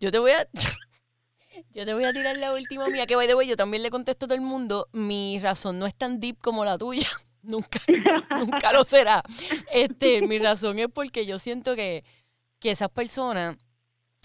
[0.00, 0.46] Yo te voy a.
[1.76, 3.90] Yo te voy a tirar la última mía, que by the way, yo también le
[3.90, 4.88] contesto a todo el mundo.
[4.92, 7.06] Mi razón no es tan deep como la tuya.
[7.42, 7.78] Nunca,
[8.30, 9.22] nunca lo será.
[9.70, 12.02] Este, mi razón es porque yo siento que,
[12.58, 13.56] que esas personas,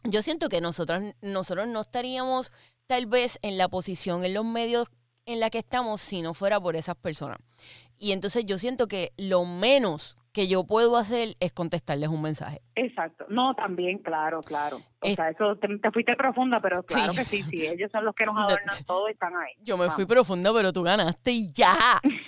[0.05, 2.51] yo siento que nosotros, nosotros no estaríamos
[2.87, 4.87] tal vez en la posición, en los medios
[5.25, 7.37] en la que estamos si no fuera por esas personas.
[7.97, 12.61] Y entonces yo siento que lo menos que yo puedo hacer es contestarles un mensaje.
[12.75, 13.25] Exacto.
[13.29, 14.77] No, también, claro, claro.
[15.01, 17.17] O Es- sea, eso te, te fuiste profunda, pero claro Sí.
[17.17, 17.67] que sí, sí.
[17.67, 18.83] Ellos son los que nos No, adornan sí.
[18.85, 19.53] todo y están ahí.
[19.61, 21.75] Yo me fui profunda, pero tú ganaste y ya.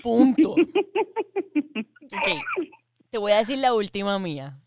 [0.01, 0.55] Punto.
[2.15, 2.67] Ok.
[3.09, 4.59] Te voy a decir la última mía.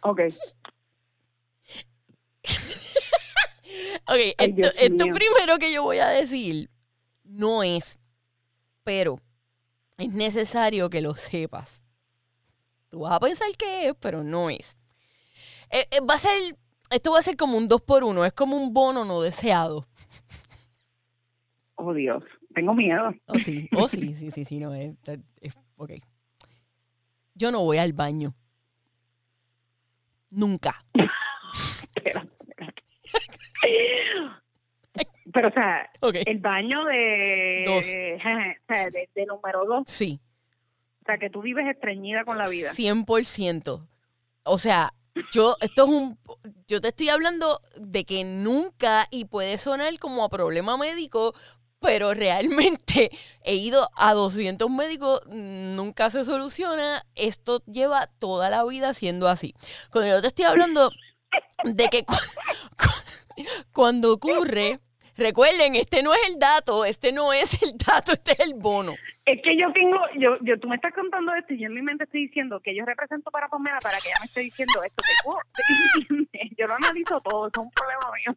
[0.00, 0.20] Ok.
[4.06, 6.70] Ok, esto, primero que yo voy a decir
[7.24, 7.98] no es,
[8.82, 9.20] pero
[9.98, 11.82] es necesario que lo sepas.
[12.88, 14.76] Tú vas a pensar que es, pero no es.
[15.70, 16.56] Eh, eh, va a ser,
[16.90, 19.86] esto va a ser como un dos por uno, es como un bono no deseado.
[21.74, 22.24] Oh, Dios.
[22.54, 23.10] Tengo miedo.
[23.26, 24.94] Oh, sí, oh, sí, sí, sí, sí, no, es,
[25.40, 25.92] es- ok.
[27.34, 28.34] Yo no voy al baño.
[30.30, 30.84] Nunca.
[31.94, 32.26] Espera.
[35.30, 35.90] Pero, o sea,
[36.26, 37.64] el baño de...
[37.66, 37.86] Dos.
[37.86, 39.82] o sea, de, de número dos.
[39.86, 40.18] Sí.
[41.08, 42.70] Sea, que tú vives estreñida con la vida.
[42.70, 43.88] 100%.
[44.44, 44.92] O sea,
[45.32, 46.18] yo, esto es un,
[46.66, 51.34] yo te estoy hablando de que nunca, y puede sonar como a problema médico,
[51.80, 53.10] pero realmente
[53.42, 59.54] he ido a 200 médicos, nunca se soluciona, esto lleva toda la vida siendo así.
[59.90, 60.90] Cuando yo te estoy hablando
[61.64, 62.14] de que cu-
[62.76, 63.42] cu-
[63.72, 64.80] cuando ocurre,
[65.18, 68.94] recuerden, este no es el dato, este no es el dato, este es el bono.
[69.26, 71.82] Es que yo tengo, yo, yo, tú me estás contando esto y yo en mi
[71.82, 75.02] mente estoy diciendo que yo represento para Pamela para que ella me esté diciendo esto.
[75.04, 75.38] Que, oh,
[76.56, 78.34] yo lo analizo todo, es un problema mío.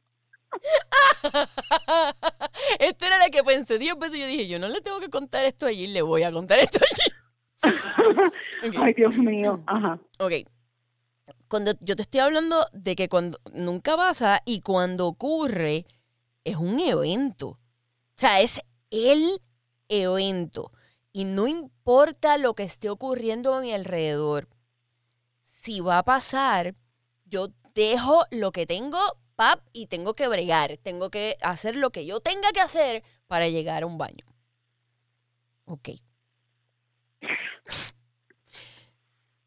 [2.79, 4.19] Esta era la que pensé 10 veces.
[4.19, 6.79] Yo dije, yo no le tengo que contar esto allí, le voy a contar esto
[6.79, 7.63] allí.
[8.81, 9.63] Ay, Dios mío.
[9.67, 9.99] Ajá.
[10.19, 10.33] Ok.
[11.47, 15.85] Cuando yo te estoy hablando de que cuando nunca pasa y cuando ocurre
[16.43, 17.47] es un evento.
[17.49, 17.59] O
[18.15, 19.41] sea, es el
[19.87, 20.71] evento.
[21.13, 24.47] Y no importa lo que esté ocurriendo a mi alrededor.
[25.43, 26.75] Si va a pasar,
[27.25, 28.99] yo dejo lo que tengo,
[29.35, 30.77] pap, y tengo que bregar.
[30.77, 34.25] Tengo que hacer lo que yo tenga que hacer para llegar a un baño.
[35.65, 35.89] Ok.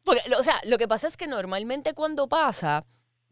[0.07, 2.85] O sea, lo que pasa es que normalmente cuando pasa,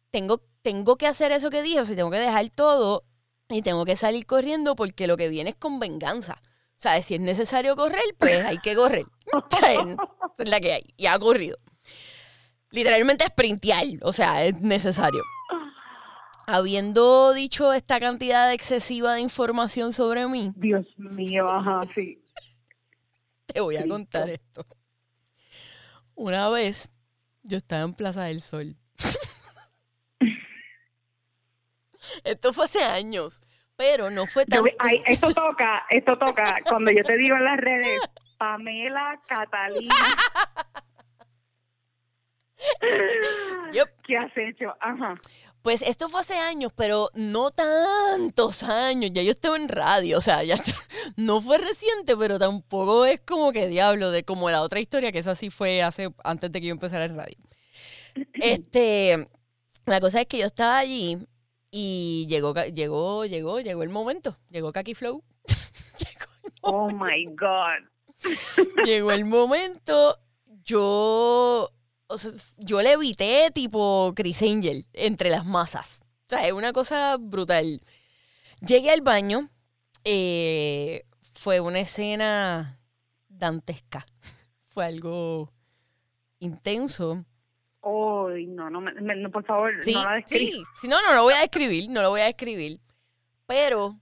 [0.10, 3.04] tengo, tengo que hacer eso que dije, o sea, tengo que dejar todo
[3.50, 6.42] y tengo que salir corriendo porque lo que viene es con venganza.
[6.76, 9.06] O sea, si es necesario correr, pues hay que correr.
[10.38, 10.84] Es la que hay.
[10.98, 11.58] Y ha ocurrido.
[12.72, 13.86] Literalmente sprintear.
[14.02, 15.24] O sea, es necesario.
[16.48, 22.22] Habiendo dicho esta cantidad excesiva de información sobre mí, Dios mío, ajá, sí.
[23.46, 24.66] te voy a contar esto.
[26.16, 26.92] Una vez
[27.44, 28.76] yo estaba en Plaza del Sol.
[32.24, 33.42] esto fue hace años,
[33.76, 34.64] pero no fue tan...
[34.80, 36.58] ay, esto toca, esto toca.
[36.68, 38.00] Cuando yo te digo en las redes,
[38.38, 39.94] Pamela Catalina.
[43.74, 43.90] Yep.
[44.06, 44.74] ¿Qué has hecho?
[44.80, 45.20] Ajá.
[45.62, 49.12] Pues esto fue hace años, pero no tantos años.
[49.14, 50.74] Ya yo estaba en radio, o sea, ya está-
[51.16, 55.20] no fue reciente, pero tampoco es como que diablo de como la otra historia, que
[55.20, 57.38] esa sí fue hace antes de que yo empezara en radio.
[58.34, 59.28] Este,
[59.86, 61.18] la cosa es que yo estaba allí
[61.76, 65.24] y llegó, llegó, llegó, llegó el momento, llegó Kaki Flow.
[65.98, 67.90] llegó Oh my God.
[68.86, 70.20] llegó el momento,
[70.64, 71.72] yo,
[72.06, 76.04] o sea, yo le evité tipo Chris Angel entre las masas.
[76.28, 77.82] O sea, es una cosa brutal.
[78.62, 79.50] Llegué al baño,
[80.04, 82.80] eh, fue una escena
[83.30, 84.06] dantesca.
[84.68, 85.52] Fue algo
[86.38, 87.26] intenso.
[87.86, 90.54] Ay, no, no, me- no, por favor, Sí, no la describas.
[90.54, 92.80] sí, sí, no, no lo voy a describir, no lo voy a describir.
[93.46, 94.00] Pero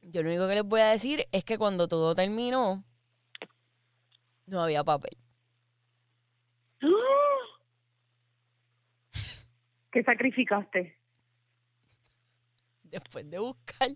[0.00, 2.82] yo lo único que les voy a decir es que cuando todo terminó,
[4.46, 5.16] no había papel.
[9.92, 10.98] ¿Qué sacrificaste?
[12.84, 13.90] después de buscar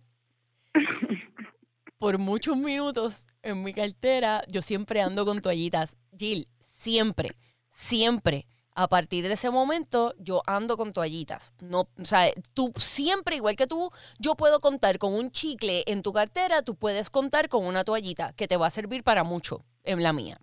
[1.98, 5.96] por muchos minutos en mi cartera, yo siempre ando con toallitas.
[6.16, 7.36] Jill, siempre,
[7.70, 8.46] siempre.
[8.78, 11.54] A partir de ese momento, yo ando con toallitas.
[11.60, 16.02] No, o sea, tú siempre, igual que tú, yo puedo contar con un chicle en
[16.02, 19.64] tu cartera, tú puedes contar con una toallita que te va a servir para mucho
[19.82, 20.38] en la mía.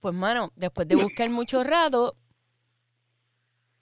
[0.00, 2.14] Pues, mano, después de buscar mucho rato,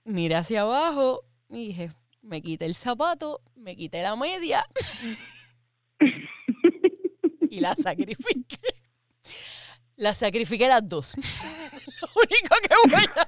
[0.05, 1.93] miré hacia abajo y dije,
[2.23, 4.65] me quité el zapato, me quité la media
[7.51, 8.76] y la sacrifiqué.
[9.97, 11.15] La sacrifiqué las dos.
[12.03, 13.27] Lo único que voy a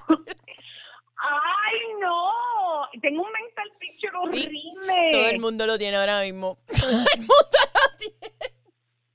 [1.21, 3.01] ¡Ay, no!
[3.01, 5.11] Tengo un mental picture horrible.
[5.13, 6.59] Todo el mundo lo tiene ahora mismo.
[6.69, 8.35] Todo el mundo lo tiene.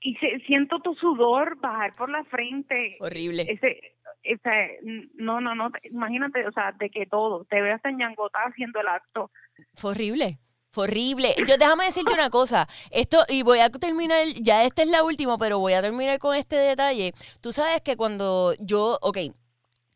[0.02, 2.98] Y se- siento tu sudor bajar por la frente.
[3.00, 3.44] Horrible.
[3.48, 4.80] Ese, ese,
[5.14, 8.88] no, no, no, imagínate, o sea, de que todo, te veas en ñangota haciendo el
[8.90, 9.32] acto.
[9.76, 10.40] Fue horrible.
[10.74, 11.36] Fue horrible.
[11.48, 12.68] Yo déjame decirte una cosa.
[12.90, 16.36] Esto, y voy a terminar, ya esta es la última, pero voy a terminar con
[16.36, 17.14] este detalle.
[17.42, 19.20] Tú sabes que cuando yo, ok,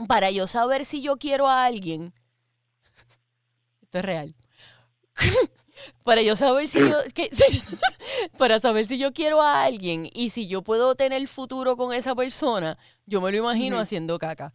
[0.07, 2.13] para yo saber si yo quiero a alguien,
[3.81, 4.35] esto es real.
[6.03, 7.31] para yo saber si yo, que-
[8.37, 12.13] para saber si yo quiero a alguien y si yo puedo tener futuro con esa
[12.13, 14.53] persona, yo me lo imagino haciendo caca.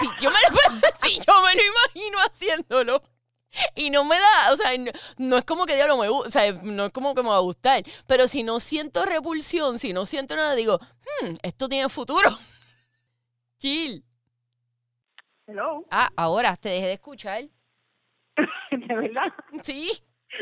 [0.00, 3.02] Sí, yo me lo, sí, yo me lo imagino haciéndolo.
[3.74, 6.30] Y no me da, o sea, no, no es como que diablo me gusta, o
[6.30, 7.82] sea, no es como que me va a gustar.
[8.06, 12.28] Pero si no siento repulsión, si no siento nada, digo, hmm, esto tiene futuro.
[13.58, 14.04] Chill.
[15.46, 17.42] Hello, Ah, ahora te dejé de escuchar.
[18.70, 19.32] de verdad.
[19.62, 19.90] Sí.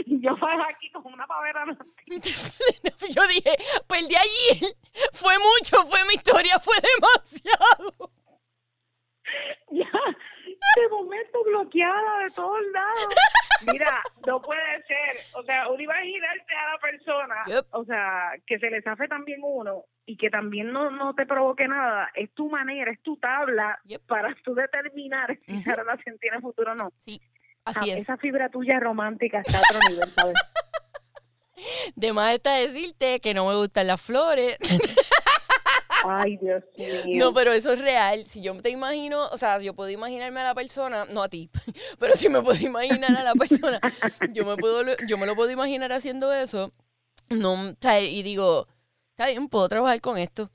[0.06, 1.64] Yo fui aquí como una pavera.
[3.14, 4.74] Yo dije, perdí allí.
[5.12, 8.10] Fue mucho, fue mi historia, fue demasiado.
[9.70, 9.90] Ya,
[10.76, 13.14] de momento bloqueada de todos lados.
[13.72, 15.16] Mira, no puede ser.
[15.34, 17.66] O sea, uno iba a girarte a la persona, Yep.
[17.70, 21.66] o sea, que se le zafe también uno y que también no, no te provoque
[21.66, 22.10] nada.
[22.14, 24.02] Es tu manera, es tu tabla Yep.
[24.06, 25.80] para tú determinar si esa Ujú.
[25.80, 26.90] relación tiene futuro o no.
[26.98, 27.20] Sí,
[27.64, 27.98] Ah, así es.
[28.02, 30.34] Esa fibra tuya romántica está a otro nivel, ¿sabes?
[31.96, 34.56] De más está decirte que no me gustan las flores.
[36.08, 36.62] Ay, Dios
[37.06, 37.24] mío.
[37.24, 38.24] No, pero eso es real.
[38.26, 41.50] Si yo te imagino, o sea, yo puedo imaginarme a la persona, no a ti,
[41.98, 43.80] pero si me puedo imaginar a la persona,
[44.32, 46.72] yo me puedo, yo me lo puedo imaginar haciendo eso.
[47.28, 48.68] No, y digo,
[49.10, 50.50] está bien, puedo trabajar con esto.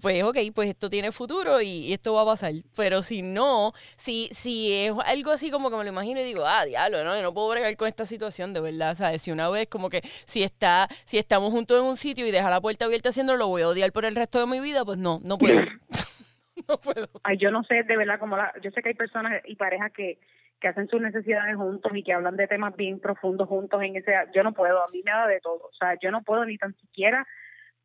[0.00, 2.52] Pues ok, pues esto tiene futuro y, y esto va a pasar.
[2.76, 6.44] Pero si no, si, si es algo así como que me lo imagino y digo,
[6.46, 8.94] ah, diablo, no, yo no puedo bregar con esta situación, de verdad.
[8.94, 9.22] ¿Sabes?
[9.22, 12.48] Si una vez como que si está, si estamos juntos en un sitio y deja
[12.50, 14.98] la puerta abierta haciéndolo, lo voy a odiar por el resto de mi vida, pues
[14.98, 15.60] no, no puedo.
[16.68, 17.08] no puedo.
[17.24, 19.92] Ay, yo no sé de verdad cómo la, yo sé que hay personas y parejas
[19.92, 20.18] que,
[20.60, 24.12] que hacen sus necesidades juntos y que hablan de temas bien profundos juntos en ese,
[24.34, 26.56] yo no puedo, a mí me da de todo, o sea, yo no puedo ni
[26.56, 27.26] tan siquiera,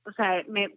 [0.10, 0.68] o sea, me,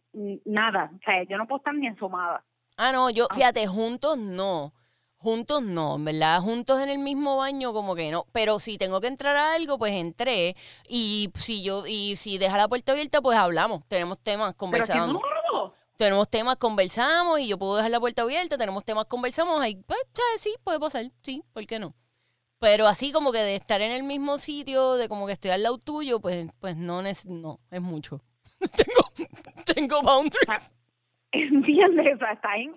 [0.44, 2.44] nada, o sea, yo no puedo estar ni asomada.
[2.76, 3.34] Ah, no, yo, Ah.
[3.34, 4.72] fíjate, juntos no.
[5.16, 6.40] Juntos no, ¿verdad?
[6.40, 8.26] Juntos en el mismo baño como que no.
[8.32, 10.56] Pero si tengo que entrar a algo, pues entré.
[10.88, 13.86] Y si yo, y si deja la puerta abierta, pues hablamos.
[13.86, 15.12] Tenemos temas, Pero conversamos.
[15.52, 19.76] no, tenemos temas, conversamos y yo puedo dejar la puerta abierta, tenemos temas, conversamos, ahí,
[19.86, 20.00] pues,
[20.38, 21.94] sí, puede pasar, sí, ¿por qué no?
[22.58, 25.62] Pero así como que de estar en el mismo sitio, de como que estoy al
[25.62, 28.20] lado tuyo, pues, pues no, es, no, es mucho.
[28.76, 29.28] tengo,
[29.64, 30.72] tengo boundaries.
[31.32, 32.16] ¿Entiendes?
[32.16, 32.74] O sea, está en,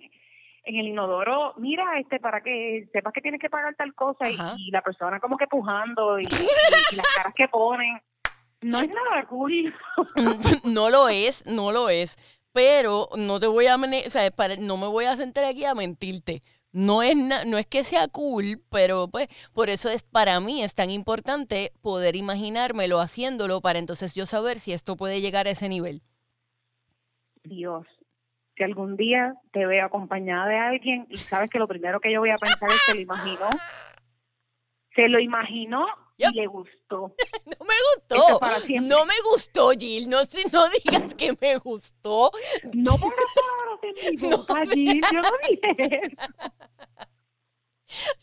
[0.63, 4.71] en el inodoro, mira, este, para que sepas que tienes que pagar tal cosa y,
[4.71, 6.25] la persona como que pujando y, y-
[6.91, 8.01] y las caras que ponen.
[8.61, 9.73] No es nada cool.
[10.63, 12.17] no lo es, no lo es.
[12.53, 15.75] Pero no te voy a, o sea, para- no me voy a sentar aquí a
[15.75, 16.41] mentirte.
[16.77, 20.75] No es, no es que sea cool, pero pues por eso es para mí es
[20.75, 25.69] tan importante poder imaginármelo haciéndolo para entonces yo saber si esto puede llegar a ese
[25.69, 26.01] nivel.
[27.43, 27.87] Dios,
[28.57, 32.19] si algún día te veo acompañada de alguien y sabes que lo primero que yo
[32.19, 33.49] voy a pensar es se lo imaginó,
[34.95, 35.85] se lo imaginó
[36.17, 36.31] Yep.
[36.31, 37.13] y le gustó.
[37.45, 38.39] No me gustó.
[38.69, 38.81] es.
[38.81, 40.07] No me gustó, Jill.
[40.09, 42.31] No, si- no digas que me gustó.
[42.73, 46.64] No pongas palabras en mi No boca, Jill, yo no dije eso.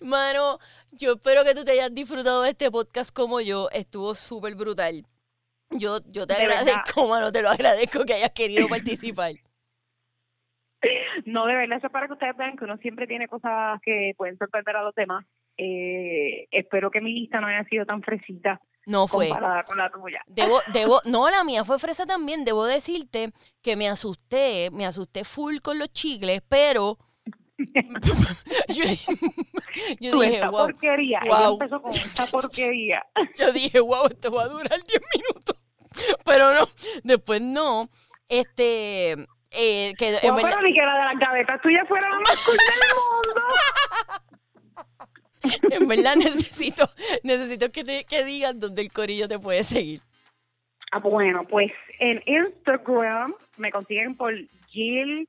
[0.00, 0.58] Mano,
[0.92, 3.68] yo espero que tú te hayas disfrutado de este podcast como yo.
[3.70, 5.04] Estuvo súper brutal.
[5.70, 6.62] Yo, yo te De verdad.
[6.68, 9.32] agradezco, mano, te lo agradezco que hayas querido participar.
[11.24, 14.12] No, de verdad, eso es para que ustedes vean que uno siempre tiene cosas que
[14.16, 15.24] pueden sorprender a los demás.
[15.56, 19.28] Eh, espero que mi lista no haya sido tan fresita No fue.
[19.28, 20.20] comparada con la tuya.
[20.26, 22.44] Debo, debo, no, la mía fue fresa también.
[22.44, 23.32] Debo decirte
[23.62, 26.98] que me asusté, me asusté full con los chicles, pero
[27.58, 28.84] yo,
[30.00, 31.52] yo dije, esta wow, porquería, ella wow.
[31.54, 33.04] empezó con esta porquería.
[33.38, 35.56] yo dije, wow, esto va a durar 10 minutos.
[36.24, 36.68] Pero no,
[37.04, 37.88] después no.
[38.28, 39.12] Este,
[39.50, 42.18] eh, que en No, verdad- pero ni que la de las gavetas tuyas fuera la
[42.20, 42.80] más cool del
[43.34, 43.42] mundo.
[45.70, 46.84] En verdad necesito,
[47.24, 50.00] necesito que, te, que digas dónde el corillo te puede seguir.
[50.92, 54.32] Ah, bueno, pues en Instagram me consiguen por
[54.68, 55.28] Jill.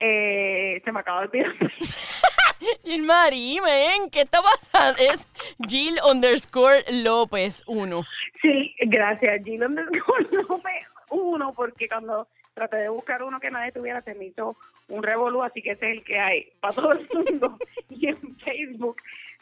[0.00, 1.54] Eh, se me acaba de olvidar.
[2.84, 4.98] Jill Marie, men, ¿qué está pasando?
[4.98, 5.32] Es
[5.66, 8.02] Jill underscore López 1.
[8.42, 14.02] Sí, gracias, Jill underscore López uno, porque cuando traté de buscar uno que nadie tuviera,
[14.02, 14.56] se me hizo
[14.88, 17.58] un revolú, así que ese es el que hay para todo el mundo.
[17.88, 18.96] y en Facebook,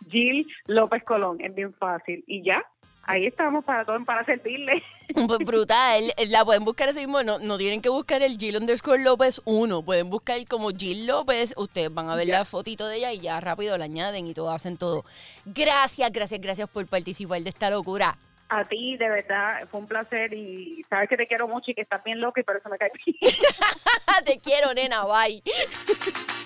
[0.09, 2.22] Jill López Colón, es bien fácil.
[2.26, 2.64] Y ya,
[3.09, 4.82] ahí estamos para todo, para servirle.
[5.26, 9.02] Pues brutal, la pueden buscar así mismo, no, no tienen que buscar el Jill underscore
[9.02, 13.12] López 1, pueden buscar como Jill López, ustedes van a ver la fotito de ella
[13.14, 15.04] y ya rápido la añaden y todo, hacen todo.
[15.46, 18.18] Gracias, gracias, gracias por participar de esta locura.
[18.50, 21.82] A ti, de verdad, fue un placer y sabes que te quiero mucho y que
[21.82, 22.90] estás bien loca y por eso me caí.
[24.26, 25.42] Te quiero, nena, bye.